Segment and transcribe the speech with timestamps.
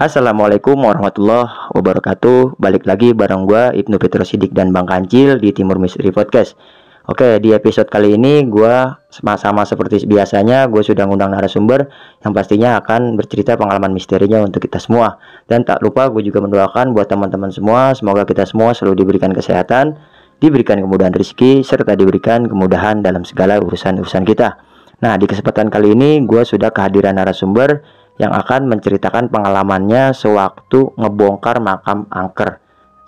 [0.00, 2.56] Assalamualaikum warahmatullahi wabarakatuh.
[2.56, 6.56] Balik lagi bareng gua Ibnu Petrosidik dan Bang Kancil di Timur Misteri Podcast.
[7.04, 11.92] Oke di episode kali ini gua sama-sama seperti biasanya gue sudah ngundang narasumber
[12.24, 15.20] yang pastinya akan bercerita pengalaman misterinya untuk kita semua.
[15.44, 20.00] Dan tak lupa gue juga mendoakan buat teman-teman semua Semoga kita semua selalu diberikan kesehatan
[20.40, 24.56] Diberikan kemudahan rezeki serta diberikan kemudahan dalam segala urusan-urusan kita.
[25.04, 31.56] Nah di kesempatan kali ini gue sudah kehadiran narasumber yang akan menceritakan pengalamannya sewaktu ngebongkar
[31.64, 32.60] makam angker.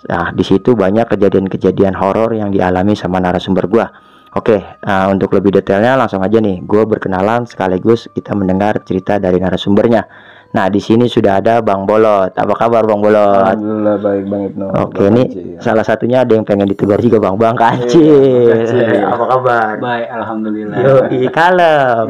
[0.09, 3.87] Nah, di situ banyak kejadian-kejadian horor yang dialami sama narasumber gua.
[4.33, 9.37] Oke, uh, untuk lebih detailnya langsung aja nih, gue berkenalan sekaligus kita mendengar cerita dari
[9.37, 10.09] narasumbernya.
[10.52, 12.29] Nah, di sini sudah ada Bang Bolot.
[12.37, 13.56] Apa kabar Bang Bolot?
[13.56, 14.66] Alhamdulillah baik Bang Ibnu.
[14.84, 15.23] Oke, ini
[15.57, 15.65] ya.
[15.65, 18.52] salah satunya ada yang pengen ditegur juga Bang Bang Kancil.
[18.52, 19.80] Iya, Apa kabar?
[19.80, 20.77] Baik, alhamdulillah.
[20.77, 20.93] Yo,
[21.32, 22.07] kalem.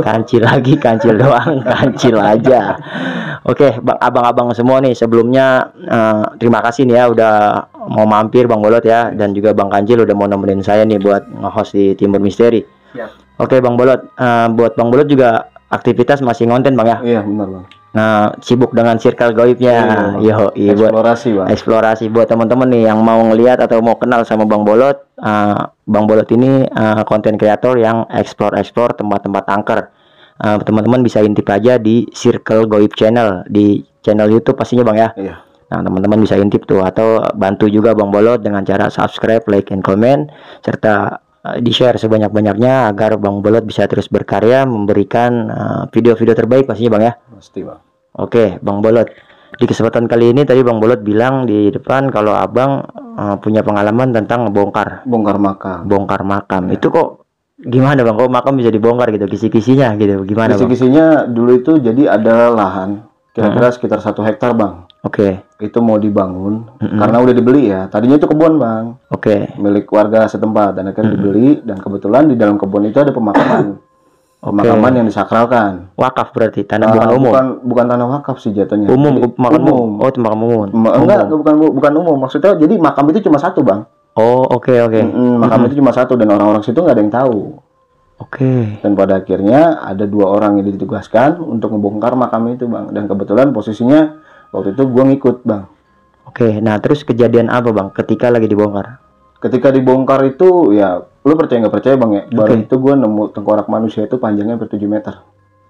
[0.00, 2.80] Kancil lagi, kancil doang, kancil aja.
[3.44, 7.34] Oke, Bang abang-abang semua nih sebelumnya uh, terima kasih nih ya udah
[7.92, 11.28] mau mampir Bang Bolot ya dan juga Bang Kancil udah mau nemenin saya nih buat
[11.28, 12.64] nge-host di Timur Misteri.
[12.96, 13.36] Siap.
[13.36, 16.98] Oke, Bang Bolot, uh, buat Bang Bolot juga aktivitas masih ngonten Bang ya?
[17.04, 20.16] Iya, benar Bang Nah, sibuk dengan circle goibnya.
[20.16, 21.48] Iya, Yo, eksplorasi, buat, Bang.
[21.52, 24.96] Eksplorasi buat teman-teman nih yang mau ngelihat atau mau kenal sama Bang Bolot.
[25.20, 26.64] Uh, Bang Bolot ini
[27.04, 29.80] konten uh, kreator yang explore-explore tempat-tempat angker.
[30.40, 35.08] Uh, teman-teman bisa intip aja di Circle Goib Channel di channel YouTube pastinya Bang ya.
[35.12, 35.34] Iya.
[35.72, 39.84] Nah, teman-teman bisa intip tuh atau bantu juga Bang Bolot dengan cara subscribe, like, and
[39.84, 40.28] comment
[40.64, 45.50] serta di-share sebanyak-banyaknya agar Bang Bolot bisa terus berkarya memberikan
[45.90, 47.12] video-video uh, terbaik pastinya Bang ya.
[47.18, 47.82] Pasti Bang.
[48.14, 49.10] Oke, Bang Bolot.
[49.52, 52.86] Di kesempatan kali ini tadi Bang Bolot bilang di depan kalau Abang
[53.18, 55.02] uh, punya pengalaman tentang bongkar.
[55.02, 55.78] Bongkar makam.
[55.90, 56.70] Bongkar makam.
[56.70, 56.78] Ya.
[56.78, 57.26] Itu kok
[57.58, 58.22] gimana Bang?
[58.22, 59.26] Kok makam bisa dibongkar gitu?
[59.26, 60.22] Kisi-kisinya gitu.
[60.22, 63.02] Gimana Kisi-kisinya dulu itu jadi ada lahan
[63.32, 63.74] kira-kira hmm.
[63.74, 64.86] sekitar satu hektar Bang.
[65.02, 65.42] Oke.
[65.58, 65.66] Okay.
[65.66, 66.98] Itu mau dibangun mm -hmm.
[67.02, 67.90] karena udah dibeli ya.
[67.90, 69.02] Tadinya itu kebun Bang.
[69.10, 69.50] Oke.
[69.50, 69.58] Okay.
[69.58, 71.14] Milik warga setempat dan akan mm -hmm.
[71.18, 73.82] dibeli dan kebetulan di dalam kebun itu ada pemakaman.
[74.42, 74.98] Pemakaman okay.
[74.98, 75.72] yang disakralkan.
[75.94, 77.30] Wakaf berarti tanah uh, bukan umum.
[77.30, 78.90] Bukan bukan tanah wakaf sih jatuhnya.
[78.90, 79.90] Umum, makam umum.
[80.02, 80.66] Oh, makam umum.
[80.74, 82.16] Ma enggak, bukan bukan umum.
[82.26, 83.86] Maksudnya jadi makam itu cuma satu, Bang.
[84.18, 84.98] Oh, oke okay, oke.
[84.98, 85.02] Okay.
[85.06, 87.38] Mm -hmm, makam itu cuma satu dan orang-orang situ nggak ada yang tahu.
[88.18, 88.42] Oke.
[88.42, 88.62] Okay.
[88.82, 92.90] Dan pada akhirnya ada dua orang yang ditugaskan untuk membongkar makam itu, Bang.
[92.90, 94.21] Dan kebetulan posisinya
[94.52, 95.72] waktu itu gua ngikut, Bang.
[96.28, 99.02] Oke, okay, nah terus kejadian apa, Bang, ketika lagi dibongkar?
[99.42, 102.22] Ketika dibongkar itu ya lu percaya nggak percaya bang ya?
[102.26, 102.36] Okay.
[102.38, 105.14] baru itu gue nemu tengkorak manusia itu panjangnya hampir 7 meter.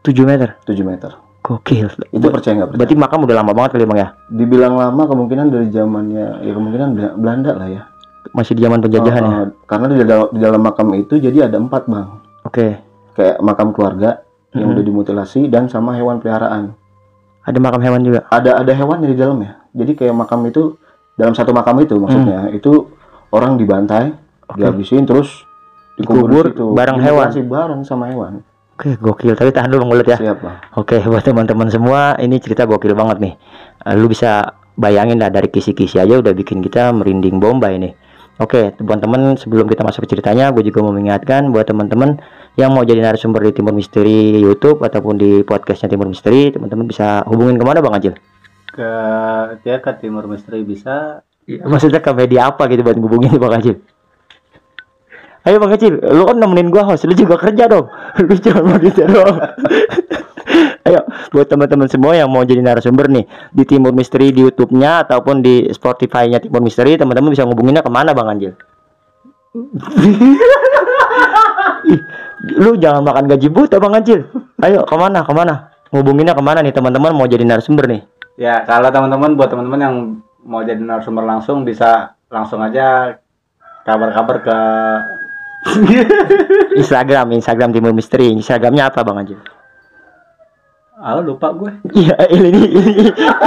[0.04, 0.48] 7 meter?
[0.64, 1.10] 7 meter.
[1.42, 1.88] Gokil.
[2.12, 4.08] Itu percaya nggak berarti makam udah lama banget kali bang ya?
[4.28, 6.88] Dibilang lama kemungkinan dari zamannya ya kemungkinan
[7.20, 7.82] Belanda lah ya.
[8.32, 11.56] Masih di zaman penjajahan uh, ya karena di dalam di dalam makam itu jadi ada
[11.60, 12.08] empat bang.
[12.48, 12.52] Oke.
[12.52, 12.72] Okay.
[13.12, 14.24] kayak makam keluarga
[14.56, 14.72] yang mm -hmm.
[14.72, 16.72] udah dimutilasi dan sama hewan peliharaan
[17.42, 20.76] ada makam hewan juga ada ada hewan di dalamnya jadi kayak makam itu
[21.18, 22.58] dalam satu makam itu maksudnya mm.
[22.58, 22.72] itu
[23.34, 24.14] orang dibantai
[24.46, 24.62] okay.
[24.62, 25.44] dihabisin terus
[25.98, 28.40] dikubur itu bareng hewan sih bareng sama hewan
[28.72, 29.36] Oke, gokil.
[29.38, 30.18] Tapi tahan dulu mulut ya.
[30.18, 30.56] Siap, Bang.
[30.80, 33.34] Oke, buat teman-teman semua, ini cerita gokil banget nih.
[33.84, 37.92] Uh, lu bisa bayangin lah dari kisi-kisi aja udah bikin kita merinding bomba ini.
[38.42, 42.18] Oke, teman-teman, sebelum kita masuk ke ceritanya, gue juga mau mengingatkan buat teman-teman
[42.58, 47.22] yang mau jadi narasumber di Timur Misteri YouTube ataupun di podcastnya Timur Misteri, teman-teman bisa
[47.30, 48.18] hubungin ke mana Bang Ajil?
[48.66, 48.90] Ke
[49.62, 51.22] dia ke Timur Misteri bisa.
[51.46, 53.78] Ya, maksudnya ke media apa gitu buat hubungin Bang Ajil?
[55.46, 57.86] Ayo Bang Kecil, lu kan nemenin gua host, lu juga kerja dong.
[58.26, 59.38] Lu jangan begitu dong.
[60.82, 65.38] Ayo, buat teman-teman semua yang mau jadi narasumber nih di Timur Misteri di YouTube-nya ataupun
[65.38, 68.58] di Spotify-nya Timur Misteri, teman-teman bisa ngubunginnya ke mana Bang Anjil?
[72.58, 74.26] lu jangan makan gaji buta Bang Anjil.
[74.58, 75.70] Ayo, ke mana, ke mana?
[75.94, 78.02] Ngubunginnya ke mana nih teman-teman mau jadi narasumber nih?
[78.40, 79.94] Ya, kalau teman-teman buat teman-teman yang
[80.42, 83.14] mau jadi narasumber langsung bisa langsung aja
[83.86, 84.58] kabar-kabar ke
[86.80, 88.34] Instagram, Instagram Timur Misteri.
[88.34, 89.38] Instagramnya apa Bang Anjir?
[91.02, 91.66] Ah lupa gue.
[91.98, 92.62] Iya ini ini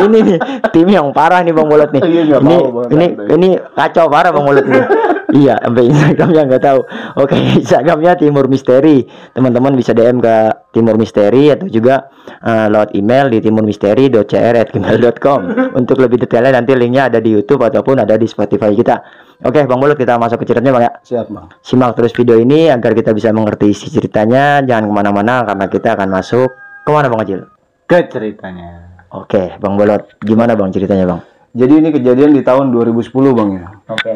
[0.04, 0.36] ini nih
[0.76, 2.04] tim yang parah nih Bang Mulut nih.
[2.04, 2.60] Iya, ini
[2.92, 4.84] ini ini kacau parah Bang Mulut nih.
[5.40, 6.84] iya, sampai Instagramnya nggak tahu.
[7.24, 9.08] Oke, Instagramnya Timur Misteri.
[9.32, 12.12] Teman-teman bisa DM ke Timur Misteri atau juga
[12.44, 15.40] uh, lewat email di timurmisteri.cr@gmail.com.
[15.80, 19.00] Untuk lebih detailnya nanti linknya ada di YouTube ataupun ada di Spotify kita.
[19.48, 20.92] Oke, Bang Mulut kita masuk ke ceritanya Bang ya.
[21.08, 21.48] Siap Bang.
[21.64, 24.60] Simak terus video ini agar kita bisa mengerti isi ceritanya.
[24.60, 27.42] Jangan ke mana-mana karena kita akan masuk ke mana Bang Ajil?
[27.86, 29.02] Ke ceritanya.
[29.10, 31.22] Oke, Bang Bolot, gimana Bang ceritanya Bang?
[31.52, 33.68] Jadi ini kejadian di tahun 2010 Bang ya.
[33.88, 34.16] Oke.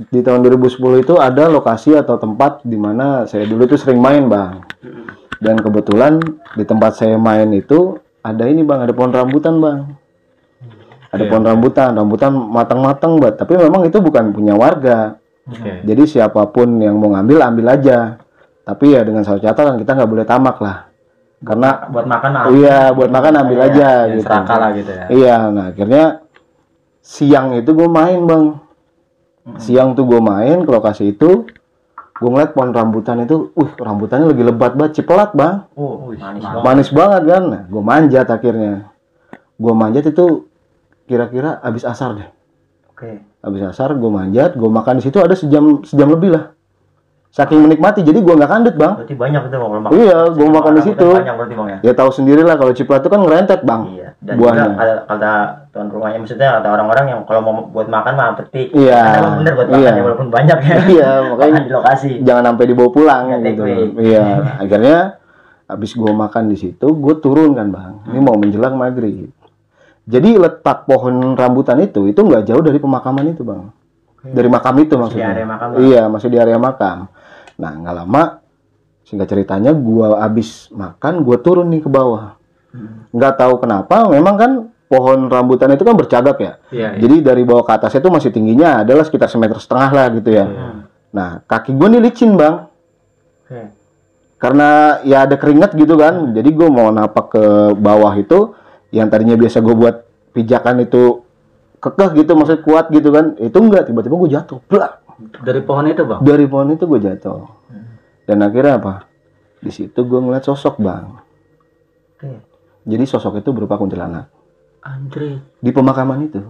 [0.00, 4.26] Di tahun 2010 itu ada lokasi atau tempat di mana saya dulu tuh sering main
[4.26, 4.64] Bang.
[5.38, 6.20] Dan kebetulan
[6.52, 9.96] di tempat saya main itu ada ini Bang, ada pohon rambutan Bang.
[11.10, 11.30] ada Iya.
[11.32, 15.82] pohon rambutan rambutan matang-matang banget tapi memang itu bukan punya warga Oke.
[15.82, 18.14] jadi siapa pun yang mau ngambil ambil aja
[18.62, 20.86] tapi ya dengan satu catatan kita nggak boleh tamak lah
[21.40, 24.24] karena buat makan oh iya buat makan ambil Iya, aja Ya, gitu.
[24.24, 25.04] serakah lah gitu ya.
[25.08, 26.04] iya nah akhirnya
[27.00, 28.44] siang itu gue main bang.
[29.56, 31.48] Siang tuh gue main ke lokasi itu
[32.20, 36.60] gue ngeliat pohon rambutan itu, uh rambutannya lagi lebat banget, cipelat bang, Oh, manis banget.
[36.60, 38.92] manis banget kan, nah, gue manjat akhirnya,
[39.56, 40.44] gue manjat itu
[41.08, 42.28] kira-kira habis asar deh,
[42.86, 43.24] Oke.
[43.40, 46.52] habis asar gue manjat, gue makan di situ ada sejam sejam lebih lah,
[47.30, 49.92] saking menikmati, jadi gue nggak kandet bang, Berarti banyak itu bang kalau makan.
[49.94, 51.08] Iya, gua makan di situ.
[51.14, 51.78] Banyak berarti bang ya.
[51.80, 54.08] ya tahu sendiri lah kalau ciprat itu kan ngerentet bang, Iya.
[54.20, 54.60] Dan buahnya.
[54.60, 55.32] juga kata, kata
[55.70, 58.68] tuan rumahnya maksudnya kata orang-orang yang kalau mau buat makan mah petik.
[58.74, 59.00] Iya.
[59.00, 59.90] Karena bener buat makan Iya.
[59.90, 60.76] ya walaupun banyak ya.
[60.92, 62.10] iya makanya Makan di lokasi.
[62.20, 63.62] jangan sampai dibawa pulang Iya, gitu.
[63.96, 64.24] Iya,
[64.62, 64.98] akhirnya
[65.64, 67.94] habis gua makan di situ, gue turun kan bang.
[68.10, 69.30] Ini mau menjelang maghrib.
[70.02, 73.70] Jadi letak pohon rambutan itu itu nggak jauh dari pemakaman itu bang.
[74.20, 75.28] Dari makam itu Masih di maksudnya.
[75.32, 75.68] area makam.
[75.80, 76.98] Iya, masih di area makam.
[77.56, 78.22] Nah, nggak lama,
[79.08, 82.36] singkat ceritanya, gua habis makan, gua turun nih ke bawah.
[82.72, 83.08] Hmm.
[83.16, 84.50] Nggak tahu kenapa, memang kan
[84.90, 86.52] pohon rambutan itu kan bercagak ya.
[86.68, 87.00] Iya, iya.
[87.00, 90.44] Jadi dari bawah ke atasnya itu masih tingginya adalah sekitar semeter setengah lah gitu ya.
[90.44, 90.80] Hmm.
[91.10, 92.70] Nah, kaki gue nih licin bang,
[93.46, 93.72] Oke.
[94.38, 96.36] karena ya ada keringat gitu kan.
[96.36, 97.44] Jadi gue mau napak ke
[97.74, 98.54] bawah itu,
[98.94, 99.96] yang tadinya biasa gue buat
[100.30, 101.26] pijakan itu
[101.80, 103.34] kekeh gitu, maksudnya kuat gitu kan.
[103.40, 104.60] Itu enggak, tiba-tiba gue jatuh.
[104.68, 105.00] Blak!
[105.44, 106.20] Dari pohon itu, Bang.
[106.24, 107.60] Dari pohon itu gue jatuh.
[108.30, 109.10] Dan akhirnya apa?
[109.60, 111.18] Di situ gue ngeliat sosok bang.
[112.16, 112.30] Oke.
[112.86, 114.30] Jadi sosok itu berupa kuntilanak
[114.80, 115.44] Anjir.
[115.60, 116.40] di pemakaman itu.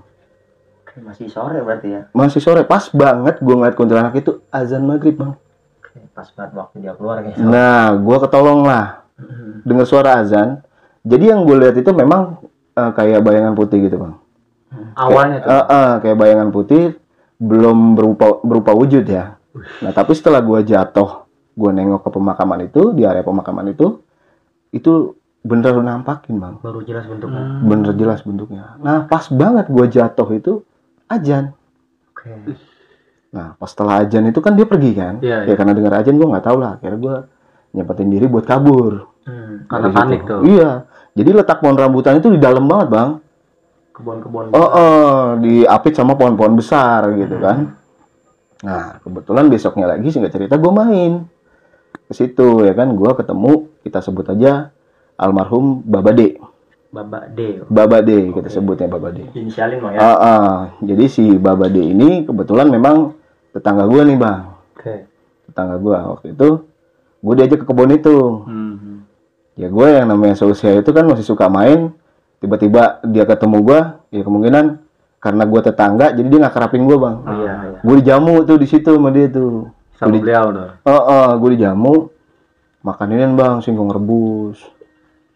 [0.84, 2.02] Oke, masih sore berarti ya.
[2.14, 5.34] Masih sore, pas banget gue ngeliat kuntilanak itu azan maghrib bang.
[5.82, 7.40] Oke, pas banget waktu dia keluar kayak.
[7.42, 9.02] Nah, gue ketolong lah
[9.66, 10.62] dengar suara azan.
[11.02, 12.44] Jadi yang gue lihat itu memang
[12.76, 14.14] eh, kayak bayangan putih gitu bang.
[14.94, 15.50] Awalnya tuh.
[15.50, 16.84] Eh, eh, kayak bayangan putih,
[17.40, 19.40] belum berupa berupa wujud ya.
[19.82, 21.26] Nah, tapi setelah gue jatuh,
[21.58, 23.98] gue nengok ke pemakaman itu di area pemakaman itu,
[24.70, 27.40] itu bener nampakin bang, Baru jelas bentuknya.
[27.40, 27.64] Hmm.
[27.66, 28.76] bener jelas bentuknya.
[28.78, 30.52] Nah, pas banget gue jatuh itu
[31.08, 31.56] ajan.
[32.12, 32.54] Oke.
[33.30, 35.18] Nah, pas setelah ajan itu kan dia pergi kan?
[35.22, 35.54] Iya, Ya iya.
[35.56, 36.76] karena dengar ajan gue nggak tahu lah.
[36.78, 37.16] Akhirnya gue
[37.74, 39.06] nyempetin diri buat kabur.
[39.24, 39.64] Hmm.
[39.70, 40.42] Karena panik tuh.
[40.44, 40.70] Iya.
[41.14, 43.10] Jadi letak pohon rambutan itu di dalam banget bang.
[44.00, 44.44] Kebun-kebun.
[44.56, 47.76] Oh, oh diapit sama pohon-pohon besar gitu kan.
[48.64, 51.28] Nah kebetulan besoknya lagi singkat cerita gue main
[52.08, 52.96] ke situ ya kan.
[52.96, 54.72] Gue ketemu kita sebut aja
[55.20, 56.40] almarhum Babade.
[56.90, 57.62] Babak D.
[57.70, 59.28] Babade kita sebutnya Babade.
[59.36, 60.00] Inisialin bang ya.
[60.00, 60.54] Ah, ah.
[60.82, 63.14] Jadi si Babade ini kebetulan memang
[63.54, 64.42] tetangga gue nih bang.
[64.74, 64.96] Oke.
[65.46, 66.48] Tetangga gue waktu itu
[67.20, 68.16] gue diajak ke kebun itu.
[68.48, 69.04] Hmm.
[69.60, 71.92] ya gue yang namanya seusia itu kan masih suka main
[72.40, 74.64] tiba-tiba dia ketemu gue ya kemungkinan
[75.16, 77.78] karena gue tetangga jadi dia nggak kerapin gue bang Oh, iya, iya.
[77.78, 80.68] gue dijamu tuh di situ sama dia tuh Sama di- beliau tuh.
[80.82, 81.94] oh, oh gue dijamu
[82.80, 84.56] makanin bang singkong rebus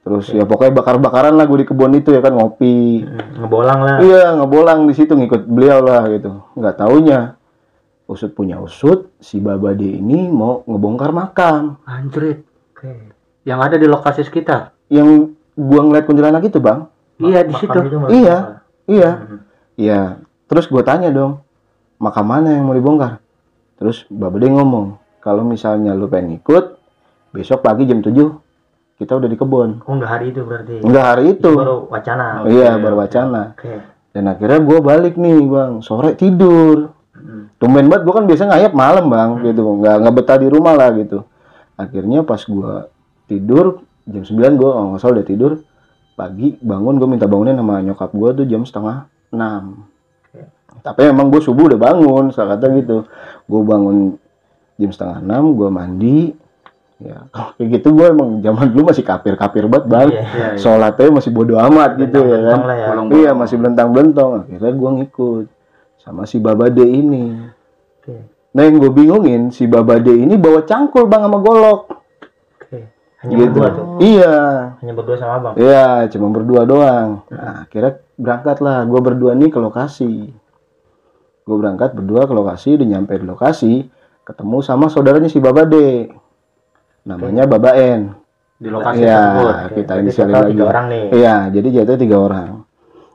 [0.01, 3.97] terus ya pokoknya bakar-bakaran lah gue di kebun itu ya kan ngopi Hmm, Ngebolang lah.
[4.01, 7.37] iya ngebolang di situ ngikut beliau lah gitu nggak taunya
[8.05, 12.45] usut punya usut si babade ini mau ngebongkar makam Anjrit.
[12.71, 13.13] Oke.
[13.43, 14.73] Yang ada di lokasi sekitar.
[14.87, 16.85] yang gua ngeliat kuntilanak itu bang
[17.19, 17.79] Iya, di situ.
[17.79, 17.97] itu.
[18.11, 18.37] Iya.
[18.85, 19.39] Iya, Hmm.
[19.75, 20.01] iya.
[20.45, 21.41] Terus gue tanya dong,
[21.97, 23.23] makam mana yang mau dibongkar?
[23.81, 24.87] Terus Bapak Bade ngomong,
[25.19, 26.77] kalau misalnya lu pengen ikut,
[27.33, 28.39] besok pagi jam 7
[28.95, 29.83] kita udah di kebun.
[29.83, 30.75] Oh enggak hari itu berarti.
[30.85, 31.51] Enggak hari itu.
[31.51, 32.47] baru wacana.
[32.47, 33.43] Iya, baru wacana.
[33.59, 33.75] Oke.
[34.15, 36.95] Dan akhirnya gue balik nih bang, sore tidur.
[37.11, 37.51] Hmm.
[37.59, 39.83] Tumben banget, gue kan biasa ngayap malam bang, gitu.
[39.83, 41.27] Nggak, nggak betah di rumah lah gitu.
[41.75, 42.73] Akhirnya pas gue
[43.27, 45.53] tidur, jam 9 gue nggak salah udah tidur.
[46.15, 49.43] Pagi bangun, gue minta bangunin sama nyokap gue tuh jam setengah 6.
[50.81, 53.03] Tapi emang gue subuh udah bangun, salah kata gitu.
[53.45, 54.15] Gue bangun
[54.77, 56.19] jam setengah 6, gue mandi.
[57.03, 60.09] Ya, kalau kayak gitu gue emang zaman dulu masih kapir-kapir banget bang.
[60.09, 60.23] Iya.
[60.23, 60.59] Iya, iya.
[60.61, 62.59] Sholatnya masih bodo amat gitu ya kan.
[62.71, 62.87] Ya.
[62.89, 64.31] Bolong- Iya masih belentang-belentong.
[64.47, 65.47] Akhirnya gue ngikut
[65.99, 67.35] sama si Babade ini.
[67.99, 68.15] Oke.
[68.55, 71.94] Nah yang gue bingungin si Babade ini bawa cangkul bang sama golok.
[73.25, 73.33] Oke.
[73.33, 73.49] Hanya gitu.
[73.51, 73.87] berdua tuh.
[73.99, 74.35] Iya,
[74.79, 75.55] Hanya berdua sama abang.
[75.57, 77.09] iya cuma berdua doang.
[77.27, 78.79] Nah akhirnya berangkat lah.
[78.85, 80.13] Gue berdua nih ke lokasi.
[81.43, 82.77] Gue berangkat berdua ke lokasi.
[82.77, 83.73] Udah nyampe di lokasi,
[84.23, 86.13] ketemu sama saudaranya si Babade.
[87.05, 88.13] Namanya Babaen.
[88.55, 89.55] Di lokasi Iya, tersebut.
[89.75, 89.93] kita
[90.25, 90.51] total lagi.
[90.51, 91.05] tiga orang nih.
[91.13, 92.51] Iya, jadi jatuh tiga orang.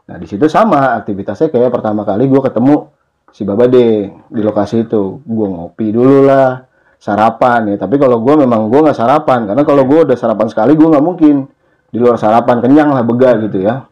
[0.06, 2.90] Nah di situ sama aktivitasnya kayak pertama kali gue ketemu
[3.30, 3.86] si Babade
[4.26, 5.22] di lokasi itu.
[5.22, 6.69] Gue ngopi dulu lah,
[7.00, 7.76] sarapan ya.
[7.80, 11.02] Tapi kalau gue memang gue nggak sarapan karena kalau gue udah sarapan sekali gue nggak
[11.02, 11.48] mungkin
[11.90, 13.88] di luar sarapan kenyang lah bega gitu ya.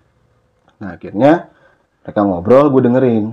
[0.77, 1.47] Nah akhirnya
[2.03, 3.25] mereka ngobrol gue dengerin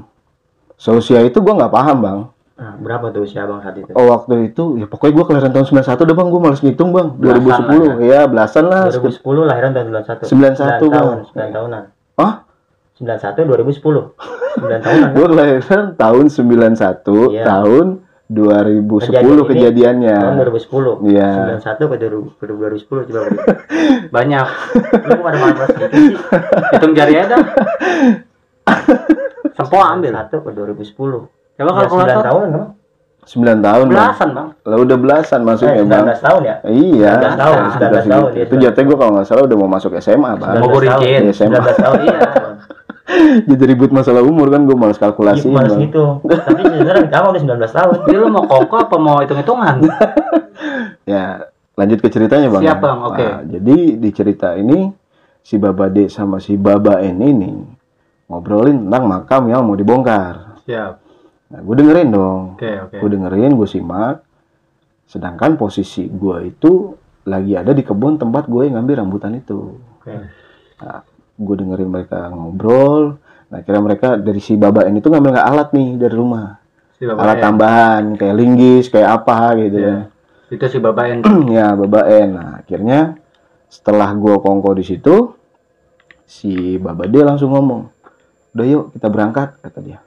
[0.74, 2.20] seusia itu gue nggak paham bang
[2.54, 3.90] Nah, berapa tuh usia abang saat itu?
[3.90, 7.08] oh waktu itu ya pokoknya gue kelahiran tahun 91 deh bang gue males ngitung bang
[7.18, 7.66] Belasan
[7.98, 10.22] 2010 ya belasan lah 2010 lahiran tahun 91.
[10.22, 11.18] 91, 9 tahun, Bang.
[11.34, 11.82] 9 tahunan.
[12.14, 12.32] Hah?
[12.94, 13.74] 91 2010.
[13.74, 15.08] 9 tahunan.
[15.18, 17.42] gue kelahiran tahun 91 Iya.
[17.42, 17.86] tahun
[18.24, 21.12] 2010 Kejadian kejadiannya Tahun 2010.
[21.12, 21.28] Iya.
[21.60, 23.20] 91 ke 2000 ke 2010 coba.
[24.10, 24.46] Banyak.
[25.04, 26.14] Lu kok pada malas gitu sih?
[26.72, 27.36] Hitung jari aja.
[29.54, 30.10] Semua ambil.
[30.10, 30.94] 1 ke 2010.
[30.94, 32.24] Coba Ya, 9 kalkulator.
[32.24, 32.64] tahun kan?
[33.24, 34.48] 9 tahun bang Belasan bang.
[34.62, 36.54] lah udah belasan Eh, masuknya bang 19 tahun ya?
[36.66, 39.70] iya 19 tahun, 19 tahun, itu, iya, itu jatuhnya gue kalau nggak salah udah mau
[39.70, 41.00] masuk SMA bang 19 Mau.
[41.00, 41.56] Iya, SMA.
[41.56, 42.20] 19 tahun iya.
[43.50, 46.24] jadi ribut masalah umur kan gue males kalkulasi malas bang gitu.
[46.24, 47.96] Tapi sebenarnya kamu udah 19 tahun.
[48.08, 49.76] Jadi lu mau koko apa mau hitung-hitungan?
[51.12, 51.44] ya
[51.74, 52.98] lanjut ke ceritanya bang Siap, Bang.
[53.04, 53.20] Oke.
[53.20, 54.88] Nah, jadi di cerita ini
[55.44, 57.52] si Baba D sama si Baba N ini
[58.32, 60.92] ngobrolin tentang makam yang mau dibongkar Siap.
[61.52, 62.96] nah gue dengerin dong Oke oke.
[62.96, 64.24] gue dengerin gue simak
[65.04, 66.96] sedangkan posisi gue itu
[67.28, 70.16] lagi ada di kebun tempat gue ngambil rambutan itu Oke.
[70.80, 73.18] nah, gue dengerin mereka ngobrol
[73.50, 76.58] nah kira mereka dari si Baba N itu ngambil nggak alat nih dari rumah
[76.94, 77.42] Si Bapak alat N.
[77.42, 79.90] tambahan kayak linggis kayak apa gitu Iya.
[79.90, 79.98] ya
[80.54, 81.18] Itu si Bapak N.
[81.58, 82.28] ya Baba N.
[82.38, 83.18] Nah, akhirnya
[83.66, 85.34] setelah gua kongko di situ,
[86.22, 87.90] si Baba D langsung ngomong,
[88.54, 89.98] udah yuk kita berangkat, kata dia.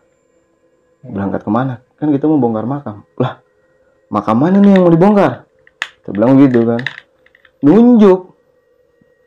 [1.04, 1.84] Berangkat ke mana?
[2.00, 3.04] Kan kita mau bongkar makam.
[3.20, 3.44] Lah,
[4.08, 5.44] makam mana nih yang mau dibongkar?
[6.00, 6.80] Kita bilang gitu kan.
[7.60, 8.32] Nunjuk.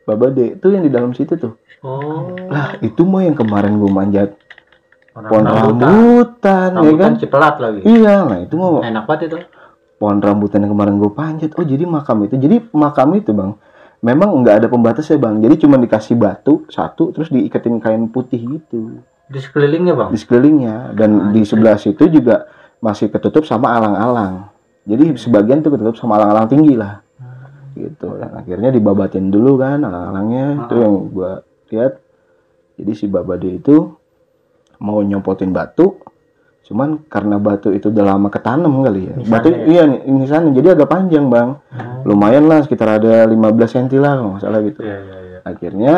[0.09, 1.53] Baba D itu yang di dalam situ tuh.
[1.81, 2.37] Oh.
[2.47, 4.37] Lah, itu mah yang kemarin gua manjat
[5.11, 5.81] pohon rambutan.
[5.81, 6.85] rambutan, ya kan?
[6.85, 7.79] Rambutan cipelat lagi.
[7.83, 9.37] Iya, nah itu mah Enak banget itu.
[9.97, 13.53] pohon rambutan yang kemarin gue panjat oh jadi makam itu jadi makam itu bang
[14.01, 18.97] memang nggak ada pembatasnya bang jadi cuma dikasih batu satu terus diiketin kain putih gitu
[19.29, 20.09] Di sekelilingnya bang.
[20.09, 22.49] di sekelilingnya dan di sebelah situ juga
[22.81, 24.49] masih ketutup sama alang-alang
[24.89, 27.05] jadi sebagian tuh ketutup sama alang-alang tinggi lah
[27.77, 31.31] gitu dan akhirnya dibabatin dulu kan alang-alangnya itu yang gue
[31.71, 31.93] lihat
[32.75, 33.91] jadi si babade itu
[34.77, 35.97] mau nyopotin batu
[36.61, 39.57] cuman karena batu itu udah lama ketanam kali ya Nisannya batu ya?
[39.65, 41.57] iya ini sana jadi agak panjang bang
[42.05, 43.35] lumayan lah sekitar ada 15
[43.67, 45.39] cm lah kalau nggak salah gitu Iya iya iya.
[45.43, 45.95] akhirnya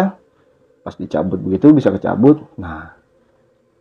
[0.81, 2.95] pas dicabut begitu bisa kecabut nah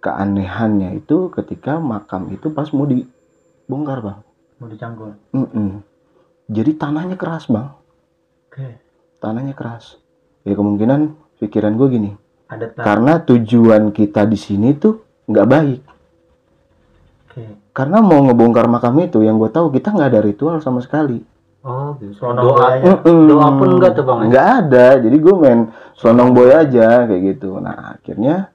[0.00, 4.18] keanehannya itu ketika makam itu pas mau dibongkar bang
[4.58, 5.10] Mau dicangkul.
[5.34, 5.82] Mm-mm.
[6.46, 7.72] jadi tanahnya keras bang
[8.46, 8.78] Oke.
[9.18, 9.96] tanahnya keras
[10.42, 12.10] ya kemungkinan pikiran gue gini
[12.46, 15.80] Ada karena tujuan kita di sini tuh nggak baik
[17.26, 17.42] Oke.
[17.72, 21.18] karena mau ngebongkar makam itu yang gue tahu kita nggak ada ritual sama sekali
[21.62, 22.18] Oh gitu.
[22.18, 22.68] Selonong Doa.
[22.74, 23.18] Mm-mm.
[23.30, 24.18] Doa pun enggak tuh bang.
[24.18, 24.24] ya?
[24.26, 25.60] nggak ada jadi gue main
[25.94, 28.50] selonong boy aja kayak gitu nah akhirnya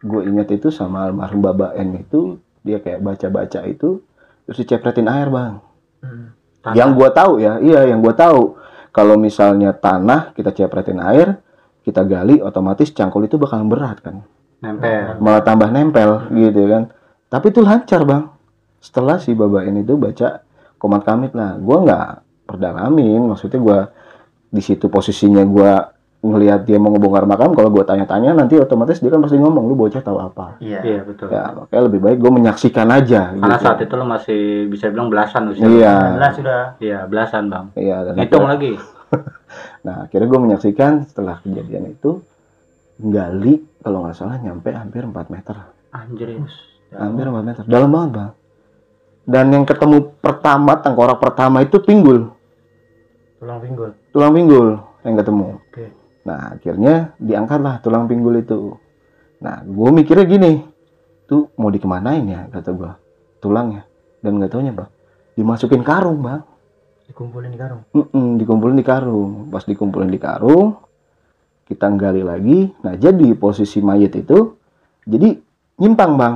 [0.00, 4.00] gue ingat itu sama almarhum Baba N itu dia kayak baca-baca itu
[4.44, 5.60] terus dicepretin air bang
[6.00, 6.32] Hmm.
[6.64, 6.76] Tanah.
[6.80, 8.56] yang gue tahu ya iya yang gue tahu
[8.88, 11.36] kalau misalnya tanah kita cepretin air
[11.80, 14.20] kita gali otomatis cangkul itu bakalan berat kan
[14.60, 15.16] Nempel.
[15.18, 16.92] malah tambah nempel gitu kan
[17.26, 18.28] tapi itu lancar bang
[18.76, 20.44] setelah si Baba N itu baca
[20.76, 22.08] komat kamit lah gue nggak
[22.44, 23.78] perdalamin maksudnya gue
[24.48, 25.72] di situ posisinya gue
[26.20, 29.72] ngelihat dia mau ngebongkar makam kalau gue tanya-tanya nanti otomatis dia kan pasti ngomong lu
[29.74, 30.80] bocah tahu apa Iya.
[30.82, 31.32] Iya betul.
[31.32, 33.64] ya makanya lebih baik gue menyaksikan aja Karena gitu.
[33.64, 35.64] saat itu lo masih bisa bilang belasan usia.
[35.64, 36.62] iya 19 sudah.
[36.76, 37.66] Iya belasan bang.
[37.74, 38.76] iya dan Hitung lagi.
[39.80, 42.20] nah akhirnya gue menyaksikan setelah kejadian itu
[43.00, 45.56] gali kalau nggak salah nyampe hampir 4 meter.
[45.90, 46.28] Anjir.
[46.92, 47.62] hampir 4 meter.
[47.64, 48.30] Dalam banget bang.
[49.24, 52.28] Dan yang ketemu pertama tengkorak pertama itu pinggul.
[53.40, 53.90] Tulang pinggul.
[54.12, 54.68] tulang pinggul
[55.00, 55.46] yang ketemu.
[55.56, 55.86] Oke.
[56.20, 58.76] nah akhirnya diangkatlah tulang pinggul itu.
[59.40, 60.60] Nah gue mikirnya gini
[61.24, 62.40] tuh mau dikemanain ya?
[62.52, 62.92] kata gue
[63.40, 63.88] tulangnya
[64.20, 64.90] dan nggak taunya bang.
[65.40, 66.44] Dimasukin karung bang
[67.10, 67.82] Dikumpulin di karung.
[67.90, 70.78] Mm-mm, dikumpulin di karung pas dikumpulin di karung
[71.66, 74.54] kita gali lagi nah jadi posisi mayat itu
[75.06, 75.38] jadi
[75.78, 76.34] nyimpang bang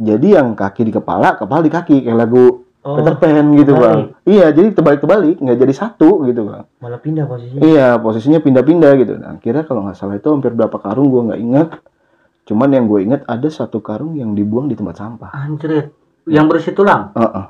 [0.00, 4.10] jadi yang kaki di kepala kepala di kaki kayak lagu Oh, Peter Pan gitu bang
[4.26, 7.62] iya jadi terbalik-terbalik nggak jadi satu gitu bang malah pindah posisinya.
[7.62, 9.14] Iya, posisinya pindah-pindah gitu.
[9.22, 11.68] Nah, kira kalau nggak salah itu hampir berapa karung gue nggak ingat.
[12.42, 15.30] Cuman yang gue ingat ada satu karung yang dibuang di tempat sampah.
[15.30, 15.94] Anjir.
[16.26, 17.14] Yang berisi tulang.
[17.14, 17.46] Heeh.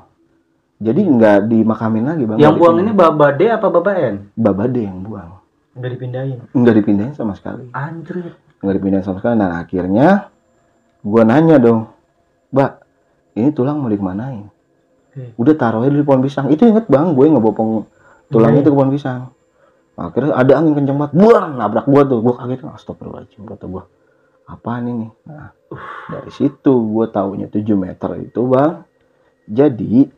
[0.83, 2.37] Jadi nggak dimakamin lagi bang.
[2.37, 3.15] Yang Nggak buang ini dipindahin.
[3.15, 4.15] Baba D apa Baba N?
[4.35, 5.31] Babade yang buang.
[5.73, 6.37] Udah dipindahin.
[6.51, 7.71] Nggak dipindahin sama sekali.
[7.71, 8.35] Anjir.
[8.59, 9.35] Nggak dipindahin sama sekali.
[9.39, 10.07] Nah akhirnya
[11.03, 11.87] gue nanya dong,
[12.51, 12.71] Mbak,
[13.35, 14.47] ini tulang mau dikemanain?
[15.11, 15.35] Oke.
[15.39, 16.47] Udah taruhnya di pohon pisang.
[16.47, 17.87] Itu inget bang, gue ngebopong
[18.27, 18.65] tulangnya Iya.
[18.67, 19.21] itu ke pohon pisang.
[19.93, 22.19] Akhirnya ada angin kenceng banget, buang nabrak gue tuh.
[22.19, 23.83] Gue kaget, astagfirullahaladzim kata gue.
[24.43, 25.55] apaan ini nah
[26.11, 28.83] dari situ gue taunya 7 meter itu bang
[29.47, 30.11] jadi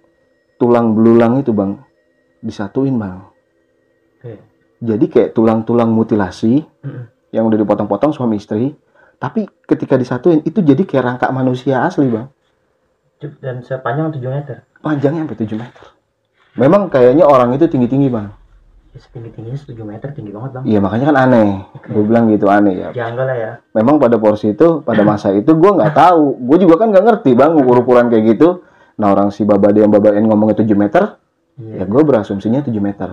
[0.57, 1.75] tulang belulang itu bang
[2.39, 3.19] disatuin bang
[4.15, 4.33] Oke.
[4.79, 7.03] jadi kayak tulang-tulang mutilasi Mm-mm.
[7.29, 8.73] yang udah dipotong-potong suami istri
[9.15, 12.27] tapi ketika disatuin itu jadi kayak rangka manusia asli bang
[13.35, 14.55] Dan sepanjang 7 meter.
[14.79, 15.85] panjangnya sampai 7 meter
[16.55, 18.29] memang kayaknya orang itu tinggi-tinggi bang
[18.87, 20.63] Ya, setinggi tingginya 7 meter tinggi banget bang.
[20.63, 21.49] iya makanya kan aneh
[21.85, 23.51] gue bilang gitu aneh ya Janggal lah ya.
[23.71, 27.31] memang pada porsi itu pada masa itu gue nggak tahu gue juga kan nggak ngerti
[27.33, 28.63] bang ukur ukuran kayak gitu
[28.95, 31.03] nah orang si babade yang babain ngomongnya 7 meter
[31.55, 31.73] Iya.
[31.73, 33.09] ya gue berasumsinya 7 meter